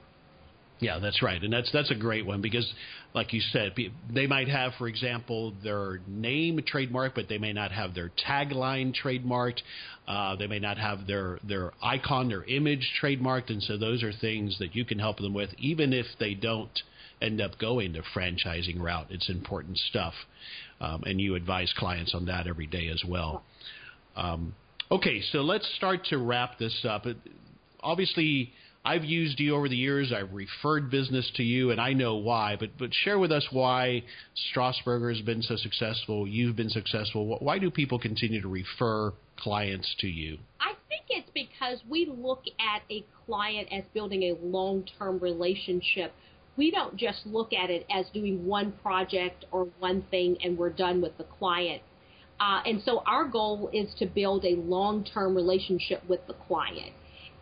Yeah, 0.82 1.00
that's 1.00 1.22
right, 1.22 1.42
and 1.44 1.52
that's 1.52 1.70
that's 1.74 1.92
a 1.92 1.96
great 1.96 2.26
one 2.26 2.40
because, 2.40 2.72
like 3.14 3.34
you 3.34 3.42
said, 3.52 3.74
they 4.14 4.28
might 4.28 4.48
have, 4.48 4.72
for 4.78 4.88
example, 4.88 5.54
their 5.62 6.00
name 6.08 6.62
trademark, 6.66 7.16
but 7.16 7.28
they 7.28 7.38
may 7.38 7.52
not 7.52 7.74
have 7.74 7.94
their 7.94 8.12
tagline 8.26 8.96
trademarked. 8.96 9.62
Uh, 10.08 10.38
they 10.38 10.48
may 10.48 10.60
not 10.60 10.78
have 10.78 11.06
their 11.06 11.38
their 11.44 11.74
icon, 11.84 12.30
their 12.30 12.46
image 12.46 12.90
trademarked, 13.02 13.50
and 13.50 13.62
so 13.62 13.78
those 13.78 14.04
are 14.04 14.14
things 14.22 14.58
that 14.60 14.74
you 14.74 14.86
can 14.86 15.00
help 15.00 15.18
them 15.18 15.34
with, 15.34 15.50
even 15.58 15.92
if 15.92 16.06
they 16.18 16.34
don't 16.34 16.82
end 17.22 17.42
up 17.42 17.60
going 17.60 17.92
the 17.92 18.04
franchising 18.16 18.80
route. 18.80 19.08
It's 19.10 19.30
important 19.30 19.78
stuff, 19.78 20.14
um, 20.80 21.04
and 21.06 21.20
you 21.20 21.36
advise 21.36 21.74
clients 21.78 22.16
on 22.16 22.26
that 22.28 22.48
every 22.48 22.68
day 22.68 22.88
as 22.88 23.04
well. 23.06 23.44
Um, 24.16 24.56
okay, 24.90 25.22
so 25.34 25.40
let's 25.40 25.70
start 25.76 26.06
to 26.06 26.18
wrap 26.18 26.58
this 26.58 26.86
up. 26.88 27.06
Obviously 27.82 28.54
I've 28.86 29.04
used 29.04 29.40
you 29.40 29.56
over 29.56 29.68
the 29.68 29.76
years. 29.76 30.14
I've 30.14 30.34
referred 30.34 30.90
business 30.90 31.30
to 31.36 31.44
you, 31.44 31.72
and 31.72 31.82
I 31.82 31.94
know 31.94 32.16
why. 32.16 32.56
But 32.60 32.78
but 32.78 32.94
share 32.94 33.20
with 33.20 33.32
us 33.32 33.46
why 33.52 34.04
Strasburger 34.54 35.14
has 35.14 35.22
been 35.22 35.42
so 35.42 35.58
successful. 35.58 36.28
You've 36.28 36.56
been 36.56 36.70
successful. 36.70 37.38
Why 37.40 37.60
do 37.60 37.70
people 37.70 38.00
continue 38.00 38.42
to 38.42 38.48
refer 38.48 39.14
clients 39.38 39.94
to 40.00 40.08
you? 40.08 40.38
I 40.62 40.74
think 40.88 41.04
it's 41.10 41.30
because 41.34 41.80
we 41.90 42.06
look 42.06 42.44
at 42.60 42.84
a 42.90 43.06
client 43.26 43.68
as 43.72 43.84
building 43.94 44.24
a 44.24 44.38
long-term 44.42 45.20
relationship. 45.20 46.14
We 46.58 46.72
don't 46.72 46.98
just 46.98 47.26
look 47.26 47.54
at 47.54 47.70
it 47.70 47.86
as 47.90 48.06
doing 48.14 48.46
one 48.46 48.74
project 48.84 49.46
or 49.52 49.68
one 49.80 50.04
thing 50.12 50.38
and 50.44 50.58
we're 50.58 50.72
done 50.72 51.02
with 51.02 51.18
the 51.18 51.24
client. 51.24 51.82
Uh, 52.40 52.62
and 52.66 52.82
so 52.84 53.02
our 53.06 53.26
goal 53.26 53.70
is 53.72 53.94
to 54.00 54.06
build 54.06 54.46
a 54.46 54.56
long-term 54.56 55.36
relationship 55.36 56.02
with 56.10 56.26
the 56.28 56.34
client 56.34 56.92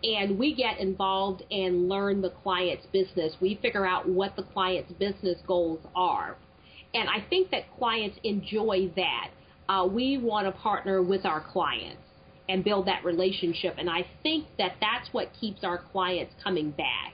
and 0.04 0.38
we 0.38 0.54
get 0.54 0.80
involved 0.80 1.44
and 1.52 1.90
learn 1.90 2.22
the 2.22 2.30
client's 2.30 2.86
business. 2.94 3.34
We 3.42 3.60
figure 3.62 3.86
out 3.86 4.08
what 4.08 4.36
the 4.36 4.44
client's 4.44 4.92
business 4.94 5.40
goals 5.48 5.80
are. 5.96 6.38
And 6.94 7.10
I 7.10 7.26
think 7.30 7.52
that 7.52 7.64
clients 7.78 8.18
enjoy 8.24 8.92
that. 8.96 9.30
Uh, 9.68 9.88
we 9.92 10.18
want 10.18 10.48
to 10.48 10.52
partner 10.62 11.02
with 11.02 11.26
our 11.26 11.42
clients 11.42 12.02
and 12.48 12.64
build 12.64 12.88
that 12.88 13.04
relationship. 13.04 13.76
And 13.78 13.90
I 13.90 14.06
think 14.24 14.46
that 14.58 14.76
that's 14.80 15.12
what 15.12 15.30
keeps 15.40 15.64
our 15.64 15.80
clients 15.92 16.34
coming 16.44 16.72
back. 16.72 17.14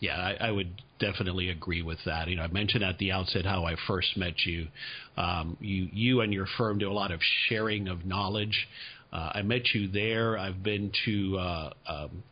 Yeah, 0.00 0.16
I, 0.16 0.48
I 0.48 0.50
would 0.50 0.82
definitely 0.98 1.50
agree 1.50 1.82
with 1.82 1.98
that. 2.06 2.28
You 2.28 2.36
know, 2.36 2.42
I 2.42 2.48
mentioned 2.48 2.84
at 2.84 2.98
the 2.98 3.12
outset 3.12 3.44
how 3.44 3.64
I 3.64 3.76
first 3.86 4.16
met 4.16 4.34
you. 4.44 4.68
Um, 5.16 5.56
you, 5.60 5.88
you 5.92 6.20
and 6.20 6.32
your 6.32 6.46
firm 6.58 6.78
do 6.78 6.90
a 6.90 6.92
lot 6.92 7.10
of 7.10 7.20
sharing 7.48 7.88
of 7.88 8.04
knowledge. 8.04 8.68
Uh, 9.14 9.30
I 9.34 9.42
met 9.42 9.62
you 9.72 9.88
there. 9.88 10.36
I've 10.36 10.62
been 10.62 10.90
to. 11.04 11.38
Uh, 11.38 11.70
um, 11.86 12.22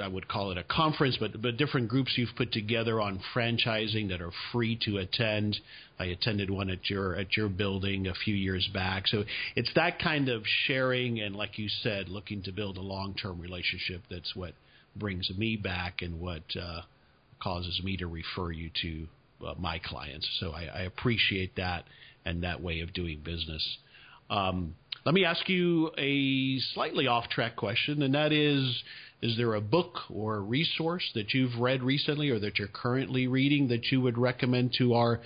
I 0.00 0.06
would 0.06 0.28
call 0.28 0.52
it 0.52 0.58
a 0.58 0.62
conference, 0.62 1.16
but 1.18 1.42
but 1.42 1.56
different 1.56 1.88
groups 1.88 2.12
you've 2.16 2.36
put 2.36 2.52
together 2.52 3.00
on 3.00 3.20
franchising 3.34 4.10
that 4.10 4.20
are 4.20 4.30
free 4.52 4.78
to 4.84 4.98
attend. 4.98 5.56
I 5.98 6.04
attended 6.04 6.50
one 6.50 6.70
at 6.70 6.88
your 6.88 7.16
at 7.16 7.36
your 7.36 7.48
building 7.48 8.06
a 8.06 8.14
few 8.14 8.34
years 8.34 8.68
back. 8.72 9.08
So 9.08 9.24
it's 9.56 9.70
that 9.74 9.98
kind 9.98 10.28
of 10.28 10.42
sharing 10.66 11.20
and, 11.20 11.34
like 11.34 11.58
you 11.58 11.68
said, 11.82 12.08
looking 12.08 12.42
to 12.44 12.52
build 12.52 12.76
a 12.76 12.82
long 12.82 13.14
term 13.14 13.40
relationship. 13.40 14.02
That's 14.08 14.36
what 14.36 14.52
brings 14.94 15.28
me 15.36 15.56
back 15.56 16.02
and 16.02 16.20
what 16.20 16.42
uh, 16.60 16.82
causes 17.42 17.80
me 17.82 17.96
to 17.96 18.06
refer 18.06 18.52
you 18.52 18.70
to 18.82 19.06
uh, 19.46 19.54
my 19.58 19.80
clients. 19.82 20.28
So 20.38 20.52
I, 20.52 20.64
I 20.66 20.82
appreciate 20.82 21.56
that 21.56 21.86
and 22.24 22.44
that 22.44 22.62
way 22.62 22.80
of 22.80 22.92
doing 22.92 23.20
business. 23.24 23.78
Um, 24.28 24.74
let 25.04 25.14
me 25.14 25.24
ask 25.24 25.48
you 25.48 25.90
a 25.96 26.58
slightly 26.74 27.06
off 27.06 27.28
track 27.28 27.56
question, 27.56 28.02
and 28.02 28.14
that 28.14 28.32
is 28.32 28.82
Is 29.22 29.36
there 29.36 29.54
a 29.54 29.60
book 29.60 29.98
or 30.10 30.36
a 30.36 30.40
resource 30.40 31.08
that 31.14 31.32
you've 31.34 31.58
read 31.58 31.82
recently 31.82 32.30
or 32.30 32.38
that 32.40 32.58
you're 32.58 32.68
currently 32.68 33.26
reading 33.26 33.68
that 33.68 33.90
you 33.90 34.00
would 34.00 34.18
recommend 34.18 34.74
to 34.78 34.94
our 34.94 35.20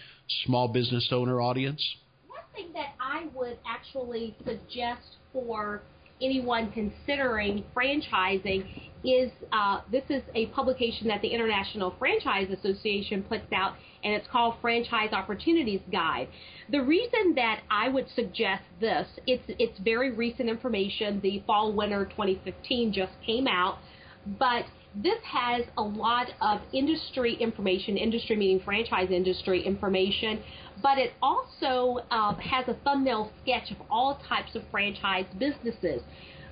small 0.45 0.69
business 0.69 1.09
owner 1.13 1.41
audience? 1.41 1.83
One 2.29 2.41
thing 2.55 2.73
that 2.75 2.95
I 3.01 3.27
would 3.35 3.59
actually 3.67 4.37
suggest 4.45 5.17
for 5.33 5.83
anyone 6.21 6.73
considering 6.73 7.65
franchising 7.77 8.65
is 9.05 9.31
uh, 9.53 9.81
this 9.93 10.05
is 10.09 10.23
a 10.35 10.47
publication 10.47 11.09
that 11.09 11.21
the 11.21 11.29
International 11.29 11.95
Franchise 11.99 12.49
Association 12.51 13.23
puts 13.23 13.53
out, 13.55 13.75
and 14.03 14.15
it's 14.15 14.27
called 14.29 14.55
Franchise 14.61 15.13
Opportunities 15.13 15.81
Guide. 15.93 16.29
The 16.71 16.81
reason 16.81 17.35
that 17.37 17.61
I 17.71 17.89
would 17.89 18.07
suggest 18.15 18.63
this, 18.81 19.07
it's 19.27 19.45
it's 19.59 19.79
very 19.81 20.11
recent 20.11 20.49
information. 20.49 21.21
The 21.23 21.43
fall 21.47 21.73
winter 21.73 22.07
2015 22.07 22.93
just 22.93 23.13
came 23.25 23.47
out, 23.47 23.79
but 24.39 24.65
this 24.97 25.19
has 25.25 25.65
a 25.77 25.83
lot 25.83 26.29
of 26.41 26.61
industry 26.73 27.35
information, 27.35 27.97
industry 27.97 28.37
meaning 28.37 28.61
franchise 28.65 29.09
industry 29.11 29.61
information, 29.67 30.43
but 30.83 30.99
it 30.99 31.13
also 31.21 31.99
uh, 32.11 32.35
has 32.37 32.69
a 32.69 32.75
thumbnail 32.85 33.31
sketch 33.43 33.71
of 33.73 33.77
all 33.91 34.21
types 34.29 34.55
of 34.55 34.63
franchise 34.71 35.27
businesses 35.39 36.01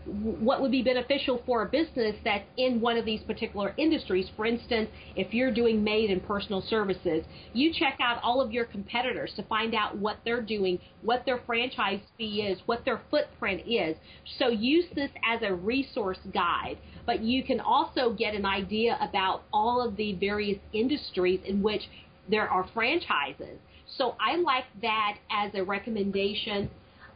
what 0.05 0.61
would 0.61 0.71
be 0.71 0.83
beneficial 0.83 1.43
for 1.47 1.63
a 1.63 1.67
business 1.67 2.17
that's 2.25 2.45
in 2.57 2.81
one 2.81 2.97
of 2.97 3.05
these 3.05 3.23
particular 3.23 3.75
industries. 3.77 4.29
For 4.37 4.47
instance, 4.47 4.91
if 5.15 5.33
you're 5.33 5.53
doing 5.53 5.85
maid 5.85 6.11
and 6.11 6.25
personal 6.27 6.61
services, 6.63 7.25
you 7.53 7.73
check 7.73 7.99
out 8.01 8.21
all 8.23 8.41
of 8.41 8.53
your 8.53 8.65
competitors 8.65 9.33
to 9.37 9.43
find 9.45 9.75
out 9.75 9.97
what 9.97 10.19
they're 10.25 10.43
doing, 10.43 10.79
what 11.03 11.25
their 11.25 11.39
franchise 11.47 12.01
fee 12.19 12.43
is, 12.43 12.59
what 12.67 12.85
their 12.85 13.01
footprint 13.11 13.63
is. 13.67 13.97
So 14.39 14.49
use 14.49 14.87
this 14.95 15.11
as 15.25 15.41
a 15.43 15.55
resource 15.55 16.19
guide, 16.33 16.79
but 17.07 17.21
you 17.21 17.45
can 17.45 17.61
also 17.61 18.13
get 18.13 18.35
an 18.35 18.45
idea 18.45 18.99
about 19.01 19.45
all 19.53 19.81
of 19.87 19.97
the 19.97 20.15
various 20.15 20.59
industries 20.73 21.41
in 21.45 21.63
which 21.63 21.83
there 22.29 22.49
are 22.49 22.67
franchises. 22.75 23.59
So 23.97 24.17
I 24.21 24.37
like 24.37 24.65
that 24.81 25.19
as 25.31 25.53
a 25.55 25.63
recommendation. 25.63 26.71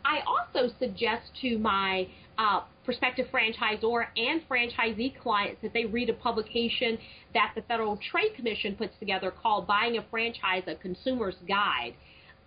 I 0.04 0.20
also 0.20 0.72
suggest 0.78 1.30
to 1.40 1.58
my 1.58 2.06
uh, 2.38 2.62
prospective 2.84 3.26
franchisor 3.32 4.06
and 4.16 4.42
franchisee 4.48 5.18
clients 5.20 5.60
that 5.62 5.72
they 5.72 5.84
read 5.84 6.10
a 6.10 6.14
publication 6.14 6.98
that 7.34 7.52
the 7.54 7.62
Federal 7.62 7.98
Trade 8.10 8.34
Commission 8.36 8.74
puts 8.76 8.96
together 8.98 9.30
called 9.30 9.66
Buying 9.66 9.98
a 9.98 10.04
Franchise, 10.10 10.62
a 10.66 10.74
Consumer's 10.76 11.36
Guide. 11.48 11.94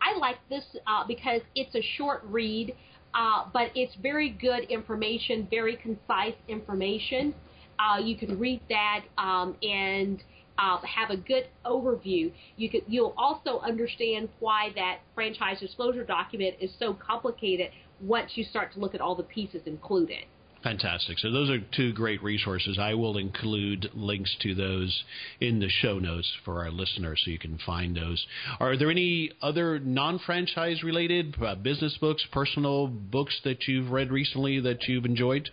I 0.01 0.17
like 0.17 0.37
this 0.49 0.63
uh, 0.87 1.05
because 1.07 1.41
it's 1.55 1.75
a 1.75 1.81
short 1.97 2.23
read, 2.25 2.75
uh, 3.13 3.45
but 3.51 3.71
it's 3.75 3.95
very 4.01 4.29
good 4.29 4.63
information, 4.69 5.47
very 5.49 5.75
concise 5.75 6.35
information. 6.47 7.33
Uh, 7.79 7.99
you 7.99 8.17
can 8.17 8.39
read 8.39 8.61
that 8.69 9.05
um, 9.17 9.55
and 9.61 10.23
uh, 10.57 10.77
have 10.81 11.09
a 11.09 11.17
good 11.17 11.47
overview. 11.65 12.31
You 12.57 12.69
could, 12.69 12.83
you'll 12.87 13.13
also 13.17 13.59
understand 13.59 14.29
why 14.39 14.69
that 14.75 14.99
franchise 15.15 15.59
disclosure 15.59 16.03
document 16.03 16.55
is 16.59 16.71
so 16.77 16.93
complicated 16.93 17.69
once 18.01 18.31
you 18.35 18.43
start 18.43 18.73
to 18.73 18.79
look 18.79 18.95
at 18.95 19.01
all 19.01 19.15
the 19.15 19.23
pieces 19.23 19.61
included. 19.65 20.25
Fantastic. 20.63 21.17
So 21.19 21.31
those 21.31 21.49
are 21.49 21.59
two 21.75 21.93
great 21.93 22.21
resources. 22.21 22.77
I 22.77 22.93
will 22.93 23.17
include 23.17 23.89
links 23.93 24.35
to 24.41 24.53
those 24.53 25.03
in 25.39 25.59
the 25.59 25.69
show 25.69 25.99
notes 25.99 26.29
for 26.43 26.59
our 26.59 26.69
listeners 26.69 27.21
so 27.23 27.31
you 27.31 27.39
can 27.39 27.57
find 27.65 27.95
those. 27.95 28.25
Are 28.59 28.75
there 28.75 28.91
any 28.91 29.31
other 29.41 29.79
non-franchise 29.79 30.83
related 30.83 31.35
uh, 31.41 31.55
business 31.55 31.97
books, 32.01 32.25
personal 32.31 32.87
books 32.87 33.39
that 33.45 33.67
you've 33.67 33.91
read 33.91 34.11
recently 34.11 34.59
that 34.59 34.83
you've 34.87 35.05
enjoyed? 35.05 35.49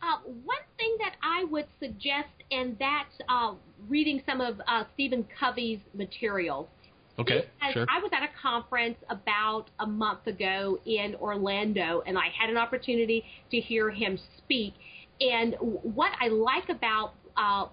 Uh, 0.00 0.16
one 0.44 0.56
thing 0.78 0.96
that 1.00 1.16
I 1.22 1.44
would 1.44 1.66
suggest, 1.78 2.30
and 2.50 2.78
that's 2.78 3.20
uh, 3.28 3.52
reading 3.90 4.22
some 4.24 4.40
of 4.40 4.58
uh, 4.66 4.84
Stephen 4.94 5.26
Covey's 5.38 5.80
material. 5.92 6.70
Okay, 7.18 7.44
sure. 7.72 7.86
I 7.88 7.98
was 8.00 8.10
at 8.14 8.22
a 8.22 8.28
conference 8.40 8.96
about 9.10 9.66
a 9.78 9.86
month 9.86 10.26
ago 10.26 10.78
in 10.86 11.14
Orlando, 11.16 12.02
and 12.06 12.16
I 12.16 12.28
had 12.38 12.48
an 12.50 12.56
opportunity 12.56 13.24
to 13.50 13.58
hear 13.58 13.90
him 13.90 14.18
speak. 14.38 14.74
And 15.20 15.54
what 15.60 16.12
I 16.18 16.28
like 16.28 16.68
about 16.70 17.12
uh, 17.36 17.66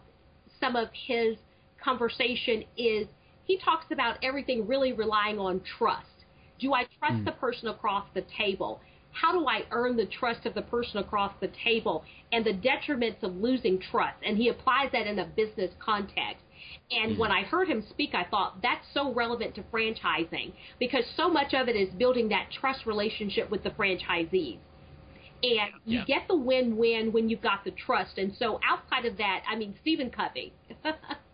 some 0.60 0.76
of 0.76 0.90
his 0.92 1.38
conversation 1.82 2.64
is 2.78 3.08
he 3.46 3.58
talks 3.58 3.86
about 3.92 4.18
everything 4.22 4.68
really 4.68 4.92
relying 4.92 5.40
on 5.40 5.62
trust. 5.78 6.08
Do 6.60 6.74
I 6.74 6.86
trust 7.00 7.22
mm. 7.22 7.26
the 7.26 7.32
person 7.34 7.70
across 7.70 8.06
the 8.14 8.26
table? 8.38 8.82
How 9.12 9.32
do 9.32 9.48
I 9.48 9.64
earn 9.72 9.96
the 9.96 10.06
trust 10.06 10.46
of 10.46 10.54
the 10.54 10.62
person 10.62 10.98
across 10.98 11.34
the 11.40 11.50
table 11.64 12.04
and 12.32 12.46
the 12.46 12.54
detriments 12.54 13.24
of 13.24 13.36
losing 13.36 13.80
trust? 13.80 14.18
And 14.26 14.38
he 14.38 14.50
applies 14.50 14.92
that 14.92 15.08
in 15.08 15.20
a 15.20 15.26
business 15.26 15.72
context. 15.80 16.44
And 16.90 17.12
mm-hmm. 17.12 17.20
when 17.20 17.32
I 17.32 17.44
heard 17.44 17.68
him 17.68 17.84
speak, 17.90 18.16
I 18.16 18.24
thought 18.24 18.62
that's 18.62 18.86
so 18.94 19.14
relevant 19.14 19.56
to 19.56 19.64
franchising 19.64 20.54
because 20.80 21.04
so 21.16 21.30
much 21.30 21.54
of 21.54 21.68
it 21.68 21.76
is 21.76 21.94
building 21.96 22.30
that 22.30 22.50
trust 22.52 22.86
relationship 22.86 23.50
with 23.52 23.64
the 23.64 23.72
franchisees. 23.72 24.60
And 25.44 25.72
you 25.86 26.00
yeah. 26.00 26.06
get 26.06 26.28
the 26.28 26.36
win 26.36 26.78
win 26.78 27.12
when 27.12 27.30
you've 27.30 27.42
got 27.42 27.64
the 27.64 27.72
trust. 27.72 28.18
And 28.18 28.34
so 28.40 28.60
outside 28.68 29.06
of 29.06 29.18
that, 29.18 29.44
I 29.48 29.56
mean, 29.56 29.76
Stephen 29.82 30.10
Covey. 30.10 30.54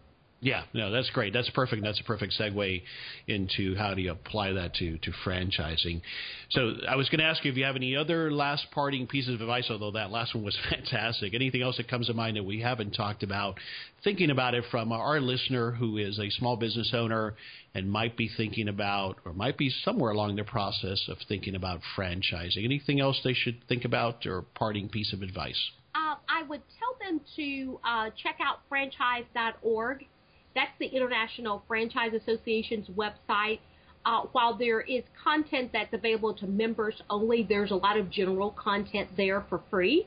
Yeah, 0.44 0.64
no, 0.74 0.92
that's 0.92 1.10
great. 1.12 1.32
That's 1.32 1.50
perfect. 1.52 1.84
That's 1.84 2.02
a 2.02 2.04
perfect 2.04 2.34
segue 2.38 2.82
into 3.28 3.76
how 3.78 3.94
do 3.94 4.02
you 4.02 4.12
apply 4.12 4.52
that 4.52 4.74
to 4.76 4.98
to 4.98 5.12
franchising. 5.26 6.02
So 6.50 6.74
I 6.88 6.98
was 6.98 7.08
going 7.08 7.20
to 7.20 7.26
ask 7.26 7.46
you 7.46 7.52
if 7.52 7.56
you 7.56 7.64
have 7.64 7.78
any 7.78 7.96
other 7.96 8.30
last 8.30 8.68
parting 8.72 9.08
pieces 9.08 9.36
of 9.36 9.42
advice, 9.42 9.68
although 9.70 9.92
that 9.92 10.12
last 10.12 10.36
one 10.36 10.44
was 10.44 10.58
fantastic. 10.70 11.34
Anything 11.34 11.62
else 11.62 11.78
that 11.78 11.88
comes 11.88 12.08
to 12.08 12.14
mind 12.14 12.36
that 12.36 12.44
we 12.44 12.60
haven't 12.60 12.92
talked 12.92 13.24
about? 13.24 13.58
Thinking 14.04 14.32
about 14.32 14.54
it 14.54 14.66
from 14.70 14.92
our 14.92 15.22
listener 15.22 15.72
who 15.72 15.96
is 15.96 16.20
a 16.20 16.30
small 16.32 16.58
business 16.58 16.92
owner 16.94 17.36
and 17.74 17.90
might 17.90 18.18
be 18.18 18.30
thinking 18.36 18.68
about, 18.68 19.20
or 19.24 19.32
might 19.32 19.58
be 19.58 19.70
somewhere 19.70 20.12
along 20.12 20.36
the 20.36 20.44
process 20.44 21.02
of 21.08 21.18
thinking 21.30 21.56
about 21.56 21.80
franchising. 21.98 22.66
Anything 22.66 23.00
else 23.00 23.18
they 23.24 23.34
should 23.34 23.64
think 23.70 23.86
about, 23.86 24.26
or 24.26 24.42
parting 24.56 24.90
piece 24.90 25.14
of 25.14 25.22
advice? 25.22 25.72
Uh, 25.96 26.16
I 26.28 26.44
would 26.44 26.62
tell 26.80 26.98
them 27.00 27.22
to 27.38 27.80
uh, 27.86 28.10
check 28.22 28.40
out 28.42 28.60
franchise.org 28.68 30.06
that's 30.56 30.72
the 30.80 30.88
International 30.88 31.64
Franchise 31.68 32.12
Association's 32.14 32.88
website. 32.90 33.60
Uh, 34.06 34.24
while 34.34 34.58
there 34.58 34.82
is 34.82 35.04
content 35.24 35.72
that's 35.72 35.94
available 35.94 36.34
to 36.34 36.46
members 36.46 37.02
only, 37.10 37.46
there's 37.48 37.72
a 37.72 37.76
lot 37.76 37.98
of 37.98 38.10
general 38.10 38.52
content 38.52 39.10
there 39.16 39.46
for 39.50 39.62
free. 39.70 40.06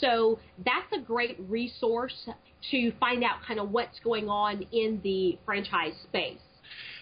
So 0.00 0.40
that's 0.64 0.92
a 0.92 1.00
great 1.00 1.38
resource 1.48 2.28
to 2.70 2.92
find 2.98 3.22
out 3.22 3.36
kind 3.46 3.60
of 3.60 3.70
what's 3.70 4.00
going 4.00 4.28
on 4.28 4.62
in 4.72 5.00
the 5.04 5.38
franchise 5.46 5.94
space. 6.02 6.40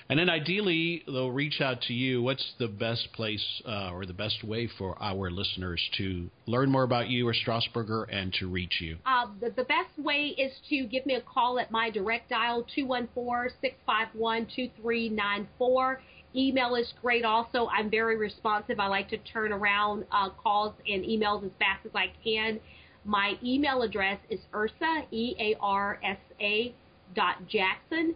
And 0.08 0.18
then 0.18 0.30
ideally, 0.30 1.02
they'll 1.06 1.32
reach 1.32 1.60
out 1.60 1.80
to 1.82 1.92
you. 1.92 2.22
What's 2.22 2.54
the 2.58 2.68
best 2.68 3.08
place 3.12 3.44
uh, 3.66 3.90
or 3.92 4.06
the 4.06 4.12
best 4.12 4.44
way 4.44 4.68
for 4.78 5.00
our 5.02 5.30
listeners 5.30 5.82
to 5.98 6.30
learn 6.46 6.70
more 6.70 6.84
about 6.84 7.08
you 7.08 7.26
or 7.26 7.34
Strasburger 7.34 8.06
and 8.08 8.32
to 8.34 8.48
reach 8.48 8.80
you? 8.80 8.98
Uh, 9.04 9.26
the, 9.40 9.50
the 9.50 9.64
best 9.64 9.98
way 9.98 10.34
is 10.38 10.52
to 10.68 10.84
give 10.84 11.06
me 11.06 11.14
a 11.14 11.20
call 11.20 11.58
at 11.58 11.72
my 11.72 11.90
direct 11.90 12.30
dial, 12.30 12.64
214 12.74 13.56
651 13.60 14.46
2394. 14.54 16.00
Email 16.36 16.74
is 16.76 16.92
great 17.02 17.24
also. 17.24 17.66
I'm 17.68 17.90
very 17.90 18.16
responsive. 18.16 18.78
I 18.78 18.86
like 18.86 19.08
to 19.08 19.18
turn 19.18 19.52
around 19.52 20.04
uh, 20.12 20.30
calls 20.30 20.74
and 20.86 21.02
emails 21.02 21.44
as 21.44 21.50
fast 21.58 21.84
as 21.84 21.92
I 21.94 22.12
can. 22.22 22.60
My 23.04 23.38
email 23.42 23.82
address 23.82 24.18
is 24.30 24.40
Earsa, 24.52 25.06
E 25.10 25.34
A 25.38 25.56
R 25.60 25.98
S 26.04 26.18
A 26.40 26.74
dot 27.14 27.46
Jackson 27.48 28.14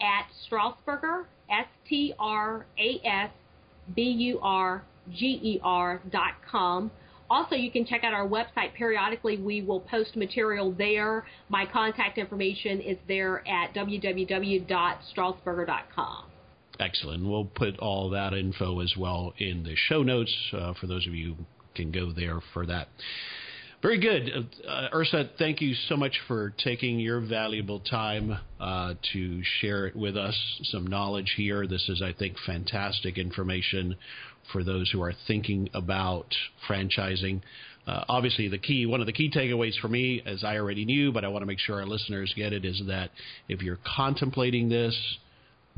at 0.00 0.26
Strasburger, 0.48 1.24
S 1.50 1.66
T 1.88 2.14
R 2.18 2.64
A 2.78 3.00
S 3.06 3.30
B 3.94 4.02
U 4.02 4.40
R 4.42 4.82
G 5.10 5.38
E 5.42 5.60
R 5.62 6.00
dot 6.10 6.34
com. 6.50 6.90
Also, 7.28 7.56
you 7.56 7.72
can 7.72 7.84
check 7.84 8.04
out 8.04 8.12
our 8.12 8.28
website. 8.28 8.72
Periodically, 8.74 9.36
we 9.36 9.60
will 9.60 9.80
post 9.80 10.14
material 10.16 10.70
there. 10.72 11.26
My 11.48 11.66
contact 11.66 12.18
information 12.18 12.80
is 12.80 12.96
there 13.08 13.42
at 13.48 13.74
www.strasburger.com. 13.74 16.24
Excellent. 16.78 17.26
We'll 17.26 17.46
put 17.46 17.78
all 17.78 18.10
that 18.10 18.32
info 18.32 18.78
as 18.80 18.94
well 18.96 19.34
in 19.38 19.64
the 19.64 19.74
show 19.74 20.04
notes 20.04 20.32
uh, 20.52 20.74
for 20.80 20.86
those 20.86 21.04
of 21.06 21.14
you 21.14 21.34
who 21.34 21.44
can 21.74 21.90
go 21.90 22.12
there 22.12 22.38
for 22.52 22.64
that. 22.66 22.86
Very 23.82 24.00
good. 24.00 24.48
Uh, 24.66 24.88
Earsa, 24.92 25.28
thank 25.38 25.60
you 25.60 25.74
so 25.88 25.96
much 25.96 26.18
for 26.26 26.54
taking 26.64 26.98
your 26.98 27.20
valuable 27.20 27.80
time 27.80 28.38
uh, 28.58 28.94
to 29.12 29.42
share 29.60 29.86
it 29.86 29.94
with 29.94 30.16
us, 30.16 30.34
some 30.64 30.86
knowledge 30.86 31.34
here. 31.36 31.66
This 31.66 31.86
is, 31.90 32.00
I 32.02 32.14
think, 32.14 32.36
fantastic 32.46 33.18
information 33.18 33.96
for 34.50 34.64
those 34.64 34.90
who 34.90 35.02
are 35.02 35.12
thinking 35.26 35.68
about 35.74 36.34
franchising. 36.68 37.42
Uh, 37.86 38.04
obviously, 38.08 38.48
the 38.48 38.58
key, 38.58 38.86
one 38.86 39.00
of 39.00 39.06
the 39.06 39.12
key 39.12 39.30
takeaways 39.30 39.78
for 39.78 39.88
me, 39.88 40.22
as 40.24 40.42
I 40.42 40.56
already 40.56 40.84
knew, 40.86 41.12
but 41.12 41.24
I 41.24 41.28
want 41.28 41.42
to 41.42 41.46
make 41.46 41.58
sure 41.58 41.76
our 41.76 41.86
listeners 41.86 42.32
get 42.34 42.54
it, 42.54 42.64
is 42.64 42.82
that 42.88 43.10
if 43.48 43.62
you're 43.62 43.78
contemplating 43.96 44.70
this, 44.70 44.96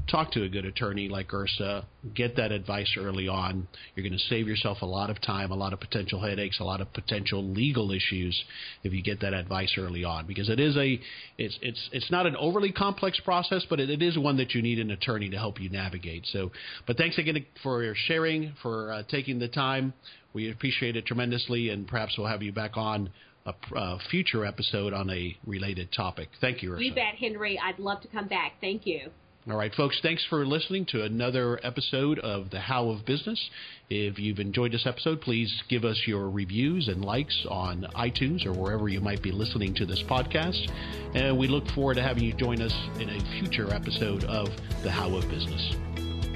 talk 0.07 0.33
to 0.33 0.43
a 0.43 0.49
good 0.49 0.65
attorney 0.65 1.09
like 1.09 1.29
Earsa, 1.29 1.85
Get 2.15 2.37
that 2.37 2.53
advice 2.53 2.95
early 2.97 3.27
on. 3.27 3.67
You're 3.95 4.05
going 4.05 4.17
to 4.17 4.25
save 4.27 4.47
yourself 4.47 4.83
a 4.83 4.87
lot 4.87 5.11
of 5.11 5.21
time, 5.21 5.51
a 5.51 5.57
lot 5.57 5.73
of 5.73 5.81
potential 5.81 6.21
headaches, 6.21 6.61
a 6.61 6.65
lot 6.65 6.81
of 6.81 6.93
potential 6.93 7.45
legal 7.45 7.91
issues 7.91 8.41
if 8.85 8.93
you 8.93 9.03
get 9.03 9.21
that 9.21 9.35
advice 9.35 9.75
early 9.77 10.05
on. 10.05 10.27
Because 10.27 10.49
it 10.49 10.61
is 10.61 10.77
a, 10.77 11.01
it's 11.39 11.59
it's 11.61 11.89
it's 11.93 12.11
not 12.11 12.25
an 12.27 12.37
overly 12.37 12.71
complex 12.71 13.19
process, 13.21 13.67
but 13.69 13.81
it, 13.81 13.91
it 13.91 14.01
is 14.01 14.17
one 14.17 14.37
that 14.37 14.55
you 14.55 14.63
need 14.63 14.79
an 14.79 14.93
attorney 14.93 15.29
to 15.31 15.37
help 15.37 15.61
you 15.61 15.69
navigate. 15.71 16.25
So, 16.27 16.53
but 16.87 16.97
thanks 16.97 17.19
again 17.19 17.45
for 17.63 17.93
sharing, 18.07 18.55
for 18.63 18.93
uh, 18.93 19.03
taking 19.11 19.41
the 19.41 19.49
time. 19.49 19.93
We 20.33 20.51
appreciate 20.53 20.97
it 20.97 21.05
tremendously, 21.05 21.71
and 21.71 21.87
perhaps 21.87 22.17
we'll 22.17 22.29
have 22.29 22.43
you 22.43 22.53
back 22.53 22.77
on 22.77 23.11
a, 23.45 23.55
a 23.77 23.99
future 24.11 24.45
episode 24.45 24.93
on 24.93 25.11
a 25.11 25.37
related 25.47 25.91
topic. 25.93 26.29
Thank 26.41 26.63
you, 26.63 26.71
Earsa. 26.71 26.85
You 26.85 26.95
bet, 26.95 27.15
Henry. 27.19 27.59
I'd 27.63 27.81
love 27.81 28.01
to 28.03 28.09
come 28.09 28.29
back. 28.29 28.53
Thank 28.61 28.87
you. 28.87 29.11
All 29.51 29.57
right, 29.57 29.75
folks, 29.75 29.99
thanks 30.03 30.23
for 30.29 30.45
listening 30.45 30.85
to 30.91 31.05
another 31.05 31.59
episode 31.63 32.19
of 32.19 32.51
The 32.51 32.61
How 32.61 32.91
of 32.91 33.07
Business. 33.07 33.49
If 33.89 34.19
you've 34.19 34.41
enjoyed 34.41 34.73
this 34.73 34.85
episode, 34.87 35.23
please 35.23 35.63
give 35.71 35.87
us 35.87 35.99
your 36.07 36.29
reviews 36.29 36.89
and 36.89 37.03
likes 37.03 37.47
on 37.49 37.87
iTunes 37.97 38.45
or 38.45 38.53
wherever 38.53 38.91
you 38.91 39.01
might 39.01 39.23
be 39.23 39.33
listening 39.33 39.75
to 39.77 39.87
this 39.87 40.03
podcast. 40.03 40.71
And 41.15 41.39
we 41.39 41.49
look 41.49 41.67
forward 41.69 41.95
to 41.95 42.03
having 42.03 42.25
you 42.25 42.35
join 42.35 42.61
us 42.61 42.75
in 43.01 43.09
a 43.09 43.21
future 43.41 43.73
episode 43.73 44.25
of 44.25 44.51
The 44.83 44.91
How 44.91 45.17
of 45.17 45.27
Business. 45.31 45.75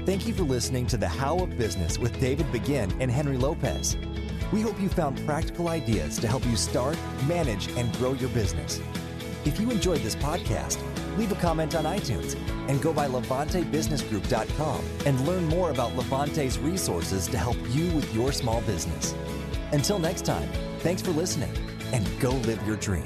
Thank 0.07 0.25
you 0.25 0.33
for 0.33 0.43
listening 0.43 0.87
to 0.87 0.97
The 0.97 1.07
How 1.07 1.37
of 1.37 1.55
Business 1.55 1.99
with 1.99 2.19
David 2.19 2.51
Begin 2.51 2.91
and 2.99 3.11
Henry 3.11 3.37
Lopez. 3.37 3.95
We 4.51 4.61
hope 4.61 4.81
you 4.81 4.89
found 4.89 5.23
practical 5.27 5.67
ideas 5.67 6.17
to 6.17 6.27
help 6.27 6.43
you 6.47 6.55
start, 6.55 6.97
manage, 7.27 7.67
and 7.77 7.93
grow 7.97 8.13
your 8.13 8.29
business. 8.29 8.81
If 9.45 9.59
you 9.59 9.69
enjoyed 9.71 9.99
this 9.99 10.15
podcast, 10.15 10.79
leave 11.17 11.31
a 11.31 11.35
comment 11.35 11.75
on 11.75 11.83
iTunes 11.83 12.37
and 12.69 12.81
go 12.81 12.93
by 12.93 13.07
LevanteBusinessGroup.com 13.07 14.81
and 15.05 15.27
learn 15.27 15.45
more 15.45 15.69
about 15.69 15.93
Levante's 15.97 16.57
resources 16.57 17.27
to 17.27 17.37
help 17.37 17.57
you 17.71 17.91
with 17.91 18.13
your 18.15 18.31
small 18.31 18.61
business. 18.61 19.13
Until 19.73 19.99
next 19.99 20.23
time, 20.23 20.47
thanks 20.79 21.01
for 21.01 21.11
listening 21.11 21.51
and 21.91 22.07
go 22.21 22.31
live 22.31 22.65
your 22.65 22.77
dream. 22.77 23.03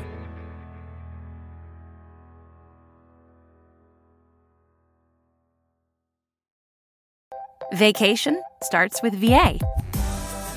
Vacation 7.73 8.41
starts 8.61 9.01
with 9.01 9.13
VA. 9.15 9.57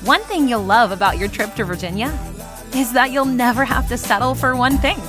One 0.05 0.21
thing 0.21 0.47
you'll 0.47 0.63
love 0.63 0.91
about 0.91 1.17
your 1.17 1.27
trip 1.27 1.55
to 1.55 1.65
Virginia 1.65 2.07
is 2.73 2.93
that 2.93 3.11
you'll 3.11 3.25
never 3.25 3.65
have 3.65 3.89
to 3.89 3.97
settle 3.97 4.33
for 4.33 4.55
one 4.55 4.77
thing. 4.77 4.99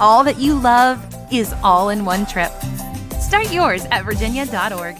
All 0.00 0.22
that 0.24 0.38
you 0.38 0.54
love 0.54 1.04
is 1.32 1.52
all 1.64 1.88
in 1.88 2.04
one 2.04 2.24
trip. 2.24 2.52
Start 3.20 3.52
yours 3.52 3.84
at 3.86 4.04
virginia.org. 4.04 4.96